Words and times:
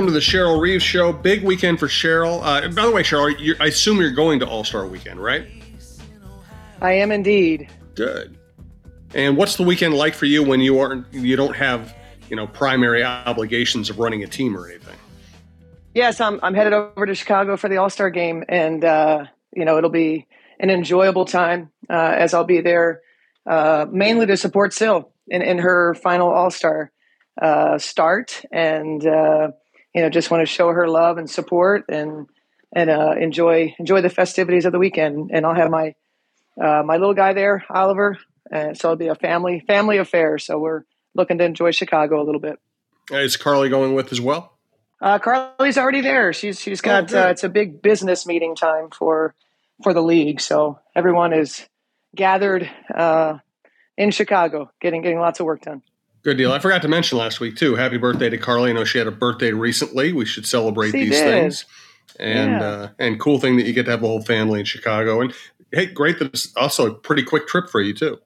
Welcome 0.00 0.14
to 0.14 0.18
the 0.18 0.24
Cheryl 0.24 0.58
Reeves 0.58 0.82
Show. 0.82 1.12
Big 1.12 1.44
weekend 1.44 1.78
for 1.78 1.86
Cheryl. 1.86 2.40
Uh, 2.42 2.66
by 2.68 2.86
the 2.86 2.90
way, 2.90 3.02
Cheryl, 3.02 3.54
I 3.60 3.66
assume 3.66 3.98
you're 3.98 4.12
going 4.12 4.40
to 4.40 4.48
All 4.48 4.64
Star 4.64 4.86
Weekend, 4.86 5.22
right? 5.22 5.46
I 6.80 6.92
am 6.92 7.12
indeed. 7.12 7.68
Good. 7.96 8.38
And 9.14 9.36
what's 9.36 9.56
the 9.58 9.62
weekend 9.62 9.92
like 9.92 10.14
for 10.14 10.24
you 10.24 10.42
when 10.42 10.60
you 10.60 10.78
aren't 10.78 11.12
you 11.12 11.36
don't 11.36 11.54
have 11.54 11.94
you 12.30 12.36
know 12.36 12.46
primary 12.46 13.04
obligations 13.04 13.90
of 13.90 13.98
running 13.98 14.22
a 14.22 14.26
team 14.26 14.56
or 14.56 14.66
anything? 14.70 14.96
Yes, 15.92 16.18
I'm 16.18 16.40
I'm 16.42 16.54
headed 16.54 16.72
over 16.72 17.04
to 17.04 17.14
Chicago 17.14 17.58
for 17.58 17.68
the 17.68 17.76
All 17.76 17.90
Star 17.90 18.08
game, 18.08 18.42
and 18.48 18.82
uh, 18.82 19.26
you 19.54 19.66
know 19.66 19.76
it'll 19.76 19.90
be 19.90 20.26
an 20.60 20.70
enjoyable 20.70 21.26
time 21.26 21.72
uh, 21.90 22.14
as 22.16 22.32
I'll 22.32 22.44
be 22.44 22.62
there 22.62 23.02
uh, 23.46 23.84
mainly 23.92 24.24
to 24.24 24.38
support 24.38 24.72
Syl 24.72 25.12
in, 25.28 25.42
in 25.42 25.58
her 25.58 25.92
final 25.92 26.30
All 26.30 26.50
Star 26.50 26.90
uh, 27.42 27.76
start, 27.76 28.42
and 28.50 29.06
uh, 29.06 29.48
you 29.94 30.02
know 30.02 30.10
just 30.10 30.30
want 30.30 30.42
to 30.42 30.46
show 30.46 30.68
her 30.68 30.88
love 30.88 31.18
and 31.18 31.28
support 31.28 31.84
and 31.88 32.26
and 32.74 32.90
uh, 32.90 33.14
enjoy 33.18 33.74
enjoy 33.78 34.00
the 34.00 34.10
festivities 34.10 34.64
of 34.64 34.72
the 34.72 34.78
weekend. 34.78 35.30
And 35.32 35.44
I'll 35.44 35.54
have 35.54 35.70
my 35.70 35.94
my 36.56 36.96
little 36.96 37.14
guy 37.14 37.32
there, 37.32 37.64
Oliver, 37.70 38.18
and 38.50 38.76
so 38.76 38.88
it'll 38.88 38.96
be 38.96 39.08
a 39.08 39.14
family 39.14 39.62
family 39.66 39.98
affair. 39.98 40.38
So 40.38 40.58
we're 40.58 40.82
looking 41.14 41.38
to 41.38 41.44
enjoy 41.44 41.70
Chicago 41.72 42.22
a 42.22 42.24
little 42.24 42.40
bit. 42.40 42.58
Is 43.10 43.36
Carly 43.36 43.68
going 43.68 43.94
with 43.94 44.12
as 44.12 44.20
well? 44.20 44.56
Uh, 45.00 45.18
Carly's 45.18 45.78
already 45.78 46.02
there. 46.02 46.32
She's 46.32 46.60
she's 46.60 46.80
got 46.80 47.12
oh, 47.12 47.24
uh, 47.24 47.28
it's 47.28 47.44
a 47.44 47.48
big 47.48 47.82
business 47.82 48.26
meeting 48.26 48.54
time 48.54 48.90
for 48.90 49.34
for 49.82 49.94
the 49.94 50.02
league, 50.02 50.40
so 50.40 50.78
everyone 50.94 51.32
is 51.32 51.66
gathered 52.14 52.70
uh, 52.94 53.38
in 53.96 54.10
Chicago, 54.10 54.70
getting 54.80 55.02
getting 55.02 55.18
lots 55.18 55.40
of 55.40 55.46
work 55.46 55.62
done. 55.62 55.82
Good 56.22 56.36
deal. 56.36 56.52
I 56.52 56.58
forgot 56.58 56.82
to 56.82 56.88
mention 56.88 57.16
last 57.16 57.40
week 57.40 57.56
too. 57.56 57.76
Happy 57.76 57.96
birthday 57.96 58.28
to 58.28 58.36
Carly. 58.36 58.70
I 58.70 58.72
know 58.74 58.84
she 58.84 58.98
had 58.98 59.06
a 59.06 59.12
birthday 59.12 59.52
recently. 59.52 60.12
We 60.12 60.26
should 60.26 60.46
celebrate 60.46 60.90
she 60.90 61.04
these 61.04 61.10
did. 61.12 61.24
things. 61.24 61.64
And 62.18 62.60
yeah. 62.60 62.66
uh, 62.66 62.88
and 62.98 63.18
cool 63.18 63.38
thing 63.38 63.56
that 63.56 63.66
you 63.66 63.72
get 63.72 63.84
to 63.84 63.92
have 63.92 64.02
a 64.02 64.06
whole 64.06 64.20
family 64.20 64.60
in 64.60 64.66
Chicago. 64.66 65.22
And 65.22 65.32
hey, 65.72 65.86
great 65.86 66.18
that 66.18 66.28
it's 66.28 66.54
also 66.56 66.90
a 66.90 66.94
pretty 66.94 67.22
quick 67.22 67.46
trip 67.46 67.70
for 67.70 67.80
you 67.80 67.94
too. 67.94 68.18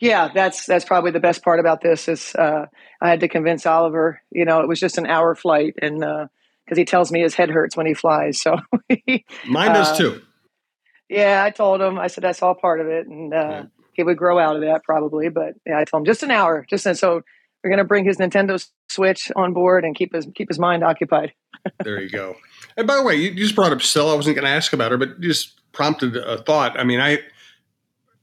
Yeah, 0.00 0.30
that's 0.34 0.64
that's 0.66 0.84
probably 0.84 1.10
the 1.10 1.20
best 1.20 1.44
part 1.44 1.60
about 1.60 1.82
this 1.82 2.08
is 2.08 2.34
uh, 2.34 2.66
I 3.00 3.08
had 3.10 3.20
to 3.20 3.28
convince 3.28 3.66
Oliver. 3.66 4.22
You 4.30 4.44
know, 4.44 4.60
it 4.60 4.68
was 4.68 4.80
just 4.80 4.98
an 4.98 5.06
hour 5.06 5.34
flight, 5.34 5.74
and 5.82 6.00
because 6.00 6.28
uh, 6.72 6.76
he 6.76 6.84
tells 6.84 7.12
me 7.12 7.20
his 7.20 7.34
head 7.34 7.50
hurts 7.50 7.76
when 7.76 7.86
he 7.86 7.94
flies, 7.94 8.40
so 8.40 8.56
mine 9.46 9.72
does 9.72 9.90
uh, 9.90 9.96
too. 9.96 10.22
Yeah, 11.08 11.44
I 11.44 11.50
told 11.50 11.80
him. 11.82 11.98
I 11.98 12.06
said 12.06 12.24
that's 12.24 12.42
all 12.42 12.54
part 12.54 12.80
of 12.80 12.86
it, 12.86 13.06
and 13.06 13.34
uh, 13.34 13.36
yeah. 13.36 13.64
He 13.92 14.02
would 14.02 14.16
grow 14.16 14.38
out 14.38 14.56
of 14.56 14.62
that 14.62 14.82
probably. 14.84 15.28
But 15.28 15.54
yeah, 15.66 15.78
I 15.78 15.84
told 15.84 16.02
him 16.02 16.06
just 16.06 16.22
an 16.22 16.30
hour, 16.30 16.66
just 16.68 16.84
so 16.96 17.22
we're 17.62 17.70
going 17.70 17.78
to 17.78 17.84
bring 17.84 18.04
his 18.04 18.18
Nintendo 18.18 18.64
Switch 18.88 19.30
on 19.36 19.52
board 19.52 19.84
and 19.84 19.94
keep 19.94 20.14
his 20.14 20.26
keep 20.34 20.48
his 20.48 20.58
mind 20.58 20.82
occupied. 20.82 21.32
there 21.84 22.00
you 22.00 22.10
go. 22.10 22.36
And 22.76 22.86
by 22.86 22.96
the 22.96 23.02
way, 23.02 23.14
you 23.16 23.34
just 23.34 23.54
brought 23.54 23.72
up 23.72 23.82
Syl. 23.82 24.10
I 24.10 24.14
wasn't 24.14 24.36
going 24.36 24.46
to 24.46 24.50
ask 24.50 24.72
about 24.72 24.90
her, 24.90 24.98
but 24.98 25.20
just 25.20 25.60
prompted 25.72 26.16
a 26.16 26.42
thought. 26.42 26.78
I 26.78 26.84
mean, 26.84 27.00
I 27.00 27.20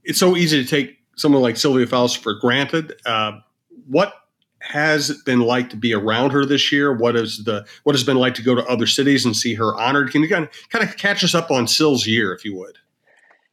it's 0.04 0.20
so 0.20 0.36
easy 0.36 0.64
to 0.64 0.70
take 0.70 0.98
someone 1.16 1.42
like 1.42 1.58
Sylvia 1.58 1.88
Fowles 1.88 2.16
for 2.16 2.34
granted. 2.34 2.94
Uh, 3.06 3.40
what 3.88 4.14
has 4.62 5.10
it 5.10 5.24
been 5.26 5.40
like 5.40 5.70
to 5.70 5.78
be 5.78 5.94
around 5.94 6.32
her 6.32 6.46
this 6.46 6.72
year? 6.72 6.94
What 6.94 7.16
is 7.16 7.44
the 7.44 7.66
what 7.84 7.96
has 7.96 8.04
been 8.04 8.18
like 8.18 8.34
to 8.36 8.42
go 8.42 8.56
to 8.56 8.66
other 8.66 8.88
cities 8.88 9.26
and 9.26 9.36
see 9.36 9.54
her 9.56 9.76
honored? 9.76 10.12
Can 10.12 10.22
you 10.22 10.30
kind 10.30 10.46
of, 10.46 10.70
kind 10.70 10.88
of 10.88 10.98
catch 10.98 11.24
us 11.24 11.34
up 11.34 11.52
on 11.52 11.68
Syl's 11.68 12.06
year, 12.06 12.34
if 12.34 12.44
you 12.44 12.56
would? 12.56 12.78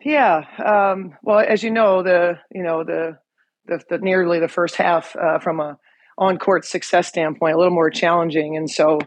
Yeah. 0.06 0.44
Um, 0.64 1.16
well, 1.24 1.40
as 1.40 1.64
you 1.64 1.72
know, 1.72 2.04
the 2.04 2.38
you 2.54 2.62
know 2.62 2.84
the 2.84 3.18
the, 3.66 3.82
the 3.90 3.98
nearly 3.98 4.38
the 4.38 4.46
first 4.46 4.76
half 4.76 5.16
uh, 5.16 5.40
from 5.40 5.58
a 5.58 5.78
on 6.16 6.38
court 6.38 6.64
success 6.64 7.08
standpoint 7.08 7.56
a 7.56 7.58
little 7.58 7.74
more 7.74 7.90
challenging, 7.90 8.56
and 8.56 8.70
so 8.70 9.00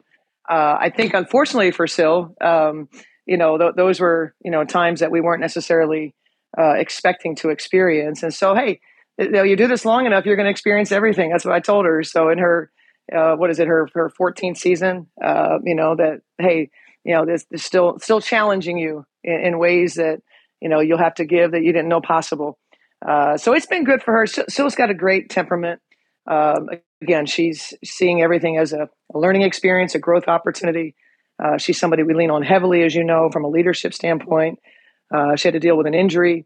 uh, 0.50 0.76
I 0.78 0.90
think 0.90 1.14
unfortunately 1.14 1.72
for 1.72 1.88
Syl, 1.88 2.36
um, 2.42 2.90
you 3.26 3.38
know 3.38 3.58
th- 3.58 3.76
those 3.78 4.02
were 4.02 4.36
you 4.44 4.52
know 4.52 4.66
times 4.66 5.00
that 5.00 5.10
we 5.10 5.22
weren't 5.22 5.40
necessarily 5.40 6.16
uh, 6.58 6.74
expecting 6.74 7.34
to 7.38 7.50
experience. 7.50 8.22
And 8.22 8.34
so, 8.34 8.54
hey, 8.54 8.82
you, 9.18 9.30
know, 9.30 9.44
you 9.44 9.56
do 9.56 9.68
this 9.68 9.86
long 9.86 10.06
enough, 10.06 10.26
you're 10.26 10.36
going 10.36 10.48
to 10.48 10.52
experience 10.52 10.92
everything. 10.92 11.30
That's 11.30 11.46
what 11.46 11.56
I 11.56 11.62
told 11.62 11.86
her. 11.86 12.04
So 12.04 12.28
in 12.28 12.40
her, 12.40 12.72
uh, 13.16 13.36
what 13.36 13.50
is 13.52 13.60
it, 13.60 13.70
her 13.70 13.88
her 13.94 14.12
14th 14.20 14.58
season, 14.58 15.08
uh, 15.24 15.60
you 15.64 15.76
know 15.76 15.96
that 15.96 16.24
hey, 16.40 16.70
you 17.06 17.14
know 17.14 17.26
this 17.26 17.46
is 17.52 17.64
still 17.64 18.00
still 18.00 18.20
challenging 18.20 18.78
you 18.78 19.06
in, 19.24 19.40
in, 19.40 19.60
ways 19.60 19.94
that 19.96 20.22
you 20.62 20.70
know 20.70 20.80
you'll 20.80 20.98
have 20.98 21.16
to 21.16 21.26
give 21.26 21.52
that 21.52 21.64
you 21.64 21.74
didn't 21.74 21.90
know 21.90 22.02
possible. 22.02 22.58
Uh, 23.08 23.38
so 23.38 23.54
it's 23.54 23.66
been 23.66 23.84
good 23.84 24.04
for 24.04 24.14
her. 24.14 24.26
Syl's 24.26 24.76
got 24.76 24.90
a 24.90 24.94
great 24.94 25.30
temperament. 25.30 25.82
Um, 26.28 26.70
again, 27.02 27.26
she's 27.26 27.74
seeing 27.84 28.22
everything 28.22 28.58
as 28.58 28.74
a, 28.74 28.90
a 29.14 29.20
learning 29.20 29.44
experience, 29.44 29.96
a 29.96 30.00
growth 30.00 30.28
opportunity. 30.28 30.96
Uh, 31.42 31.58
she's 31.58 31.80
somebody 31.80 32.04
we 32.04 32.14
lean 32.14 32.32
on 32.32 32.44
heavily, 32.44 32.84
as 32.84 32.94
you 32.94 33.04
know, 33.04 33.30
from 33.32 33.46
a 33.46 33.48
leadership 33.48 33.94
standpoint. 33.94 34.60
Uh, 35.14 35.36
she 35.36 35.48
had 35.48 35.54
to 35.54 35.60
deal 35.60 35.78
with 35.78 35.88
an 35.88 35.94
injury, 35.94 36.46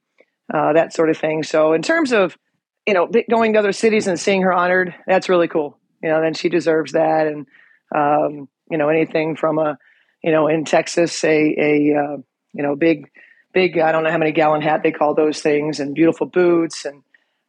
uh, 0.53 0.73
that 0.73 0.93
sort 0.93 1.09
of 1.09 1.17
thing. 1.17 1.43
So 1.43 1.73
in 1.73 1.81
terms 1.81 2.13
of 2.13 2.37
you 2.85 2.93
know 2.93 3.09
going 3.29 3.53
to 3.53 3.59
other 3.59 3.71
cities 3.71 4.07
and 4.07 4.19
seeing 4.19 4.43
her 4.43 4.53
honored, 4.53 4.93
that's 5.07 5.29
really 5.29 5.47
cool. 5.47 5.77
You 6.01 6.09
know, 6.09 6.21
then 6.21 6.33
she 6.33 6.49
deserves 6.49 6.91
that, 6.91 7.27
and 7.27 7.47
um, 7.95 8.47
you 8.69 8.77
know 8.77 8.89
anything 8.89 9.35
from 9.35 9.57
a 9.57 9.77
you 10.23 10.31
know 10.31 10.47
in 10.47 10.65
Texas 10.65 11.23
a 11.23 11.55
a 11.57 11.95
uh, 11.95 12.17
you 12.53 12.63
know 12.63 12.75
big 12.75 13.09
big 13.53 13.77
I 13.77 13.91
don't 13.91 14.03
know 14.03 14.11
how 14.11 14.17
many 14.17 14.31
gallon 14.31 14.61
hat 14.61 14.81
they 14.83 14.91
call 14.91 15.15
those 15.15 15.41
things, 15.41 15.79
and 15.79 15.95
beautiful 15.95 16.27
boots, 16.27 16.85
and 16.85 17.03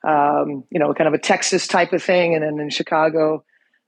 um, 0.07 0.65
you 0.71 0.79
know 0.79 0.93
kind 0.95 1.09
of 1.09 1.15
a 1.15 1.19
Texas 1.19 1.67
type 1.67 1.93
of 1.93 2.03
thing, 2.03 2.35
and 2.35 2.45
then 2.45 2.61
in 2.61 2.71
Chicago. 2.71 3.45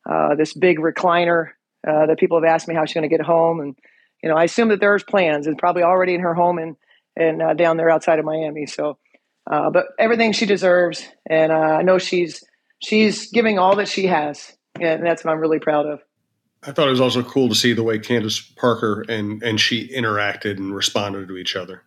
Uh, 0.09 0.37
this 0.37 0.55
big 0.55 0.79
recliner 0.79 1.49
uh, 1.85 2.07
that 2.07 2.17
people 2.17 2.41
have 2.41 2.49
asked 2.49 2.69
me 2.69 2.77
how 2.77 2.85
she's 2.85 2.95
going 2.95 3.03
to 3.03 3.09
get 3.09 3.21
home, 3.21 3.59
and 3.59 3.77
you 4.23 4.29
know, 4.29 4.37
I 4.37 4.45
assume 4.45 4.69
that 4.69 4.81
there's 4.81 5.03
plans. 5.03 5.47
It's 5.47 5.59
probably 5.59 5.83
already 5.83 6.15
in 6.15 6.21
her 6.21 6.35
home 6.35 6.59
in 6.59 6.77
and 7.17 7.43
uh, 7.43 7.55
down 7.55 7.77
there 7.77 7.91
outside 7.91 8.19
of 8.19 8.25
Miami. 8.25 8.67
So, 8.67 8.99
uh, 9.51 9.71
but 9.71 9.87
everything 9.99 10.33
she 10.33 10.47
deserves, 10.47 11.07
and 11.29 11.53
uh, 11.53 11.55
I 11.55 11.83
know 11.83 11.99
she's 11.99 12.43
she's 12.81 13.31
giving 13.31 13.59
all 13.59 13.77
that 13.77 13.89
she 13.89 14.07
has, 14.07 14.57
and 14.81 15.05
that's 15.05 15.25
what 15.25 15.33
I'm 15.33 15.41
really 15.41 15.61
proud 15.61 15.87
of. 15.87 16.01
I 16.63 16.73
thought 16.73 16.89
it 16.89 16.91
was 16.91 17.01
also 17.01 17.23
cool 17.23 17.49
to 17.49 17.55
see 17.55 17.73
the 17.73 17.83
way 17.83 17.99
Candace 17.99 18.41
Parker 18.41 19.05
and 19.09 19.43
and 19.43 19.61
she 19.61 19.89
interacted 19.89 20.57
and 20.57 20.75
responded 20.75 21.29
to 21.29 21.37
each 21.37 21.57
other. 21.57 21.83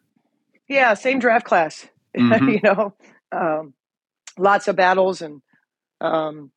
Yeah, 0.70 0.94
same 0.94 1.20
draft 1.20 1.46
class. 1.46 1.88
Mm-hmm. 2.18 2.50
you 2.50 2.60
know, 2.64 2.96
um, 3.32 3.76
lots 4.36 4.68
of 4.68 4.76
battles 4.76 5.22
and 5.22 5.44
um, 6.02 6.52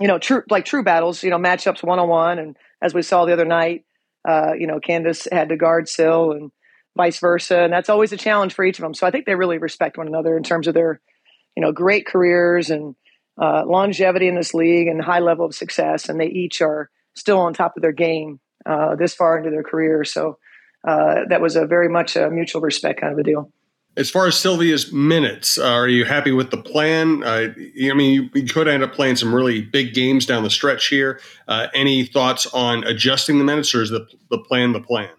you 0.00 0.08
know, 0.08 0.18
true 0.18 0.42
like 0.48 0.64
true 0.64 0.82
battles. 0.82 1.22
You 1.22 1.28
know, 1.28 1.36
matchups 1.36 1.82
one 1.82 1.98
on 1.98 2.08
one, 2.08 2.38
and 2.38 2.56
as 2.80 2.94
we 2.94 3.02
saw 3.02 3.26
the 3.26 3.34
other 3.34 3.44
night, 3.44 3.84
uh, 4.26 4.52
you 4.58 4.66
know, 4.66 4.80
Candace 4.80 5.28
had 5.30 5.50
to 5.50 5.56
guard 5.56 5.90
Syl 5.90 6.32
and 6.32 6.50
vice 6.96 7.20
versa. 7.20 7.60
And 7.60 7.72
that's 7.72 7.88
always 7.88 8.12
a 8.12 8.16
challenge 8.16 8.52
for 8.52 8.64
each 8.64 8.78
of 8.78 8.82
them. 8.82 8.94
So 8.94 9.06
I 9.06 9.10
think 9.10 9.24
they 9.24 9.34
really 9.34 9.58
respect 9.58 9.96
one 9.96 10.08
another 10.08 10.36
in 10.36 10.42
terms 10.42 10.66
of 10.66 10.74
their, 10.74 11.00
you 11.56 11.62
know, 11.62 11.72
great 11.72 12.06
careers 12.06 12.70
and 12.70 12.94
uh, 13.40 13.64
longevity 13.66 14.28
in 14.28 14.34
this 14.34 14.52
league 14.52 14.88
and 14.88 15.00
high 15.00 15.20
level 15.20 15.46
of 15.46 15.54
success. 15.54 16.08
And 16.08 16.20
they 16.20 16.26
each 16.26 16.60
are 16.60 16.90
still 17.14 17.38
on 17.38 17.54
top 17.54 17.76
of 17.76 17.82
their 17.82 17.92
game 17.92 18.40
uh, 18.66 18.96
this 18.96 19.14
far 19.14 19.38
into 19.38 19.50
their 19.50 19.62
career. 19.62 20.04
So 20.04 20.38
uh, 20.86 21.24
that 21.28 21.40
was 21.40 21.56
a 21.56 21.66
very 21.66 21.88
much 21.88 22.16
a 22.16 22.30
mutual 22.30 22.60
respect 22.60 23.00
kind 23.00 23.12
of 23.12 23.18
a 23.18 23.22
deal. 23.22 23.50
As 23.96 24.10
far 24.10 24.28
as 24.28 24.36
Sylvia's 24.36 24.92
minutes, 24.92 25.58
uh, 25.58 25.64
are 25.64 25.88
you 25.88 26.04
happy 26.04 26.30
with 26.30 26.52
the 26.52 26.56
plan? 26.56 27.24
Uh, 27.24 27.48
I 27.56 27.94
mean, 27.94 28.30
you, 28.32 28.46
could 28.46 28.68
end 28.68 28.84
up 28.84 28.92
playing 28.92 29.16
some 29.16 29.34
really 29.34 29.60
big 29.60 29.92
games 29.92 30.24
down 30.24 30.44
the 30.44 30.50
stretch 30.50 30.86
here. 30.86 31.20
Uh, 31.48 31.66
any 31.74 32.04
thoughts 32.04 32.46
on 32.46 32.84
adjusting 32.84 33.38
the 33.38 33.44
minutes, 33.44 33.74
or 33.74 33.82
is 33.82 33.90
the, 33.90 34.06
the 34.30 34.38
plan 34.38 34.72
the 34.72 34.80
plan? 34.80 35.10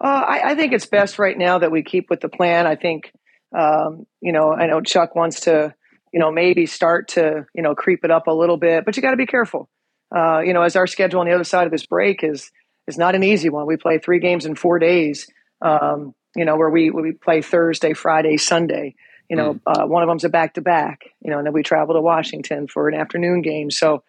Uh, 0.00 0.24
I, 0.26 0.52
I, 0.52 0.54
think 0.54 0.72
it's 0.72 0.86
best 0.86 1.18
right 1.18 1.36
now 1.36 1.58
that 1.58 1.70
we 1.70 1.82
keep 1.82 2.08
with 2.08 2.20
the 2.20 2.28
plan. 2.30 2.66
I 2.66 2.74
think, 2.74 3.12
um, 3.56 4.06
you 4.22 4.32
know, 4.32 4.52
I 4.52 4.66
know 4.66 4.80
Chuck 4.80 5.14
wants 5.14 5.40
to, 5.40 5.74
you 6.12 6.18
know, 6.18 6.32
maybe 6.32 6.64
start 6.64 7.08
to, 7.08 7.46
you 7.54 7.62
know, 7.62 7.74
creep 7.74 8.02
it 8.02 8.10
up 8.10 8.28
a 8.28 8.32
little 8.32 8.56
bit, 8.56 8.86
but 8.86 8.96
you 8.96 9.02
got 9.02 9.10
to 9.10 9.16
be 9.16 9.26
careful. 9.26 9.68
Uh, 10.14 10.40
you 10.40 10.54
know, 10.54 10.62
as 10.62 10.74
our 10.74 10.86
schedule 10.86 11.20
on 11.20 11.26
the 11.26 11.32
other 11.32 11.44
side 11.44 11.66
of 11.66 11.70
this 11.70 11.86
break 11.86 12.24
is 12.24 12.50
is 12.94 12.98
not 12.98 13.14
an 13.14 13.22
easy 13.22 13.48
one. 13.48 13.66
We 13.66 13.76
play 13.76 13.98
three 13.98 14.20
games 14.20 14.46
in 14.46 14.54
four 14.54 14.78
days. 14.78 15.28
Um, 15.60 16.14
you 16.34 16.44
know, 16.44 16.56
where 16.56 16.70
we 16.70 16.90
we 16.90 17.12
play 17.12 17.42
Thursday, 17.42 17.92
Friday, 17.92 18.36
Sunday. 18.36 18.94
You 19.28 19.36
know, 19.36 19.54
mm. 19.54 19.60
uh, 19.66 19.86
one 19.86 20.02
of 20.02 20.08
them's 20.08 20.24
a 20.24 20.28
back 20.28 20.54
to 20.54 20.60
back. 20.60 21.02
You 21.20 21.30
know, 21.30 21.38
and 21.38 21.46
then 21.46 21.52
we 21.52 21.62
travel 21.62 21.94
to 21.94 22.00
Washington 22.00 22.68
for 22.68 22.88
an 22.88 22.94
afternoon 22.94 23.42
game. 23.42 23.70
So, 23.70 24.02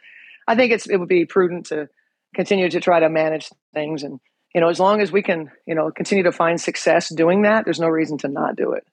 I 0.48 0.56
think 0.56 0.72
it's 0.72 0.88
it 0.88 0.98
would 0.98 1.10
be 1.10 1.26
prudent 1.26 1.68
to 1.68 1.90
continue 2.36 2.70
to 2.70 2.80
try 2.80 3.00
to 3.00 3.10
manage 3.10 3.50
things 3.74 4.04
and 4.04 4.20
you 4.54 4.62
know, 4.62 4.70
as 4.70 4.80
long 4.80 5.02
as 5.02 5.12
we 5.12 5.24
can, 5.24 5.52
you 5.66 5.74
know, 5.74 5.92
continue 5.92 6.24
to 6.26 6.32
find 6.32 6.62
success 6.62 7.10
doing 7.10 7.42
that, 7.42 7.66
there's 7.66 7.80
no 7.80 7.88
reason 7.88 8.18
to 8.20 8.28
not 8.28 8.56
do 8.56 8.74
it. 8.74 8.86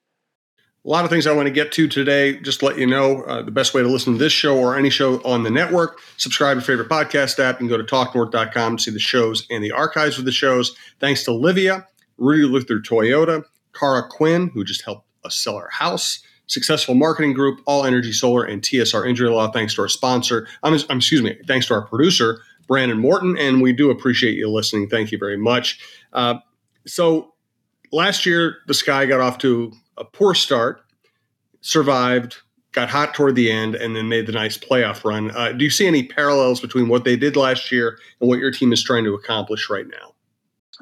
A 0.83 0.89
lot 0.89 1.03
of 1.03 1.11
things 1.11 1.27
I 1.27 1.31
want 1.33 1.45
to 1.45 1.53
get 1.53 1.71
to 1.73 1.87
today. 1.87 2.39
Just 2.39 2.61
to 2.61 2.65
let 2.65 2.77
you 2.79 2.87
know 2.87 3.21
uh, 3.23 3.43
the 3.43 3.51
best 3.51 3.75
way 3.75 3.83
to 3.83 3.87
listen 3.87 4.13
to 4.13 4.19
this 4.19 4.33
show 4.33 4.57
or 4.57 4.75
any 4.75 4.89
show 4.89 5.21
on 5.23 5.43
the 5.43 5.51
network. 5.51 5.99
Subscribe 6.17 6.55
to 6.55 6.59
your 6.59 6.65
favorite 6.65 6.89
podcast 6.89 7.37
app 7.37 7.59
and 7.59 7.69
go 7.69 7.77
to 7.77 7.83
talknorth.com 7.83 8.77
to 8.77 8.83
see 8.83 8.89
the 8.89 8.99
shows 8.99 9.45
and 9.51 9.63
the 9.63 9.71
archives 9.71 10.17
of 10.17 10.25
the 10.25 10.31
shows. 10.31 10.75
Thanks 10.99 11.23
to 11.25 11.31
Livea, 11.31 11.85
Rudy 12.17 12.43
Luther 12.43 12.79
Toyota, 12.79 13.43
Cara 13.73 14.07
Quinn, 14.09 14.49
who 14.55 14.63
just 14.63 14.83
helped 14.83 15.07
us 15.23 15.35
sell 15.35 15.55
our 15.55 15.69
house, 15.69 16.19
Successful 16.47 16.95
Marketing 16.95 17.33
Group, 17.33 17.61
All 17.67 17.85
Energy 17.85 18.11
Solar, 18.11 18.43
and 18.43 18.63
TSR 18.63 19.07
Injury 19.07 19.29
Law. 19.29 19.51
Thanks 19.51 19.75
to 19.75 19.83
our 19.83 19.87
sponsor. 19.87 20.47
I'm, 20.63 20.73
I'm 20.89 20.97
excuse 20.97 21.21
me. 21.21 21.37
Thanks 21.47 21.67
to 21.67 21.75
our 21.75 21.83
producer, 21.83 22.41
Brandon 22.67 22.97
Morton, 22.97 23.37
and 23.37 23.61
we 23.61 23.71
do 23.71 23.91
appreciate 23.91 24.35
you 24.35 24.49
listening. 24.49 24.89
Thank 24.89 25.11
you 25.11 25.19
very 25.19 25.37
much. 25.37 25.79
Uh, 26.11 26.39
so, 26.87 27.35
last 27.91 28.25
year, 28.25 28.57
the 28.65 28.73
Sky 28.73 29.05
got 29.05 29.21
off 29.21 29.37
to 29.39 29.71
a 30.01 30.05
poor 30.05 30.33
start, 30.33 30.81
survived, 31.61 32.37
got 32.71 32.89
hot 32.89 33.13
toward 33.13 33.35
the 33.35 33.51
end, 33.51 33.75
and 33.75 33.95
then 33.95 34.09
made 34.09 34.25
the 34.25 34.31
nice 34.31 34.57
playoff 34.57 35.05
run. 35.05 35.31
Uh, 35.31 35.51
do 35.51 35.63
you 35.63 35.69
see 35.69 35.87
any 35.87 36.03
parallels 36.03 36.59
between 36.59 36.87
what 36.87 37.05
they 37.05 37.15
did 37.15 37.35
last 37.35 37.71
year 37.71 37.99
and 38.19 38.27
what 38.27 38.39
your 38.39 38.51
team 38.51 38.73
is 38.73 38.83
trying 38.83 39.03
to 39.03 39.13
accomplish 39.13 39.69
right 39.69 39.85
now? 39.87 40.13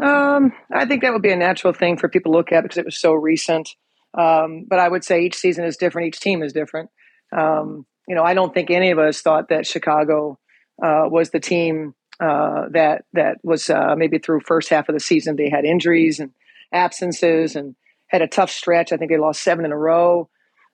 Um, 0.03 0.53
I 0.71 0.85
think 0.85 1.01
that 1.01 1.11
would 1.11 1.21
be 1.21 1.31
a 1.31 1.35
natural 1.35 1.73
thing 1.73 1.97
for 1.97 2.07
people 2.07 2.31
to 2.31 2.37
look 2.37 2.51
at 2.51 2.61
because 2.61 2.77
it 2.77 2.85
was 2.85 2.99
so 2.99 3.13
recent. 3.13 3.69
Um, 4.17 4.65
but 4.67 4.79
I 4.79 4.87
would 4.87 5.03
say 5.03 5.21
each 5.21 5.35
season 5.35 5.65
is 5.65 5.77
different. 5.77 6.07
Each 6.07 6.19
team 6.19 6.41
is 6.41 6.53
different. 6.53 6.89
Um, 7.35 7.85
you 8.07 8.15
know, 8.15 8.23
I 8.23 8.33
don't 8.33 8.53
think 8.53 8.71
any 8.71 8.91
of 8.91 8.97
us 8.97 9.21
thought 9.21 9.49
that 9.49 9.67
Chicago 9.67 10.39
uh, 10.81 11.03
was 11.05 11.31
the 11.31 11.39
team 11.39 11.93
uh, 12.19 12.69
that 12.71 13.05
that 13.13 13.37
was 13.43 13.69
uh, 13.69 13.95
maybe 13.97 14.17
through 14.17 14.41
first 14.41 14.69
half 14.69 14.89
of 14.89 14.93
the 14.93 14.99
season 14.99 15.35
they 15.35 15.49
had 15.49 15.65
injuries 15.65 16.19
and 16.19 16.31
absences 16.73 17.55
and 17.55 17.75
had 18.09 18.21
a 18.21 18.27
tough 18.27 18.51
stretch. 18.51 18.91
I 18.91 18.97
think 18.97 19.11
they 19.11 19.17
lost 19.17 19.41
seven 19.41 19.65
in 19.65 19.71
a 19.71 19.77
row. 19.77 20.29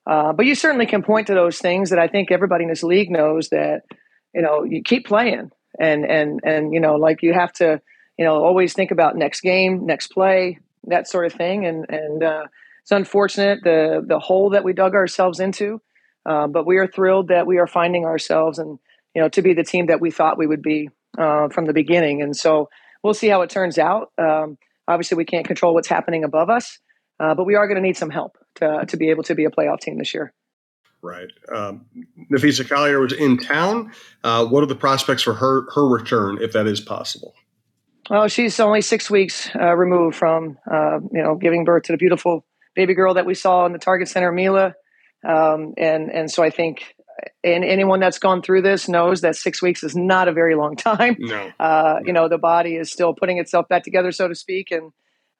Uh, 0.07 0.33
but 0.33 0.45
you 0.45 0.55
certainly 0.55 0.85
can 0.85 1.03
point 1.03 1.27
to 1.27 1.33
those 1.33 1.57
things 1.57 1.89
that 1.89 1.99
I 1.99 2.07
think 2.07 2.31
everybody 2.31 2.63
in 2.63 2.69
this 2.69 2.83
league 2.83 3.09
knows 3.09 3.49
that 3.49 3.81
you 4.33 4.41
know 4.41 4.63
you 4.63 4.81
keep 4.83 5.07
playing 5.07 5.51
and 5.79 6.05
and 6.05 6.39
and 6.43 6.73
you 6.73 6.79
know 6.79 6.95
like 6.95 7.23
you 7.23 7.33
have 7.33 7.51
to 7.53 7.81
you 8.17 8.25
know 8.25 8.43
always 8.43 8.73
think 8.73 8.91
about 8.91 9.15
next 9.15 9.41
game, 9.41 9.85
next 9.85 10.07
play, 10.07 10.59
that 10.85 11.07
sort 11.07 11.25
of 11.25 11.33
thing. 11.33 11.65
And 11.65 11.85
and 11.89 12.23
uh, 12.23 12.43
it's 12.81 12.91
unfortunate 12.91 13.59
the 13.63 14.03
the 14.05 14.19
hole 14.19 14.51
that 14.51 14.63
we 14.63 14.73
dug 14.73 14.93
ourselves 14.93 15.39
into, 15.39 15.81
uh, 16.25 16.47
but 16.47 16.65
we 16.65 16.77
are 16.77 16.87
thrilled 16.87 17.29
that 17.29 17.47
we 17.47 17.57
are 17.57 17.67
finding 17.67 18.05
ourselves 18.05 18.59
and 18.59 18.77
you 19.15 19.21
know 19.21 19.29
to 19.29 19.41
be 19.41 19.53
the 19.53 19.63
team 19.63 19.87
that 19.87 20.01
we 20.01 20.11
thought 20.11 20.37
we 20.37 20.47
would 20.47 20.61
be 20.61 20.89
uh, 21.17 21.49
from 21.49 21.65
the 21.65 21.73
beginning. 21.73 22.21
And 22.21 22.35
so 22.35 22.69
we'll 23.03 23.13
see 23.13 23.27
how 23.27 23.41
it 23.41 23.49
turns 23.49 23.77
out. 23.77 24.11
Um, 24.17 24.57
obviously, 24.87 25.17
we 25.17 25.25
can't 25.25 25.47
control 25.47 25.73
what's 25.73 25.87
happening 25.87 26.23
above 26.23 26.49
us, 26.49 26.79
uh, 27.19 27.35
but 27.35 27.45
we 27.45 27.55
are 27.55 27.67
going 27.67 27.75
to 27.75 27.81
need 27.81 27.97
some 27.97 28.09
help 28.09 28.37
to, 28.55 28.85
to 28.87 28.97
be 28.97 29.09
able 29.09 29.23
to 29.23 29.35
be 29.35 29.45
a 29.45 29.49
playoff 29.49 29.79
team 29.79 29.97
this 29.97 30.13
year. 30.13 30.33
Right. 31.01 31.29
Um, 31.53 31.85
Napheesa 32.31 32.67
Collier 32.67 32.99
was 32.99 33.13
in 33.13 33.37
town. 33.37 33.91
Uh, 34.23 34.45
what 34.45 34.63
are 34.63 34.67
the 34.67 34.75
prospects 34.75 35.21
for 35.21 35.35
her 35.35 35.69
her 35.73 35.87
return, 35.87 36.39
if 36.41 36.53
that 36.53 36.65
is 36.65 36.79
possible? 36.79 37.35
Well, 38.09 38.27
she's 38.27 38.59
only 38.59 38.81
six 38.81 39.09
weeks 39.09 39.49
uh, 39.55 39.75
removed 39.75 40.15
from 40.15 40.57
uh, 40.69 40.99
you 41.11 41.21
know 41.21 41.35
giving 41.35 41.63
birth 41.63 41.83
to 41.83 41.91
the 41.91 41.97
beautiful 41.97 42.43
baby 42.75 42.95
girl 42.95 43.13
that 43.13 43.25
we 43.27 43.35
saw 43.35 43.67
in 43.67 43.73
the 43.73 43.77
Target 43.77 44.07
Center, 44.07 44.31
Mila, 44.31 44.73
um, 45.23 45.75
and 45.77 46.11
and 46.11 46.31
so 46.31 46.43
I 46.43 46.49
think 46.49 46.95
and 47.43 47.63
anyone 47.63 47.99
that's 47.99 48.19
gone 48.19 48.41
through 48.41 48.61
this 48.63 48.89
knows 48.89 49.21
that 49.21 49.35
six 49.35 49.61
weeks 49.61 49.83
is 49.83 49.95
not 49.95 50.27
a 50.27 50.33
very 50.33 50.55
long 50.55 50.75
time. 50.75 51.17
No. 51.19 51.51
Uh, 51.59 51.99
you 52.03 52.13
know, 52.13 52.27
the 52.27 52.37
body 52.37 52.75
is 52.75 52.91
still 52.91 53.13
putting 53.13 53.37
itself 53.37 53.67
back 53.67 53.83
together, 53.83 54.11
so 54.11 54.27
to 54.27 54.35
speak, 54.35 54.71
and 54.71 54.91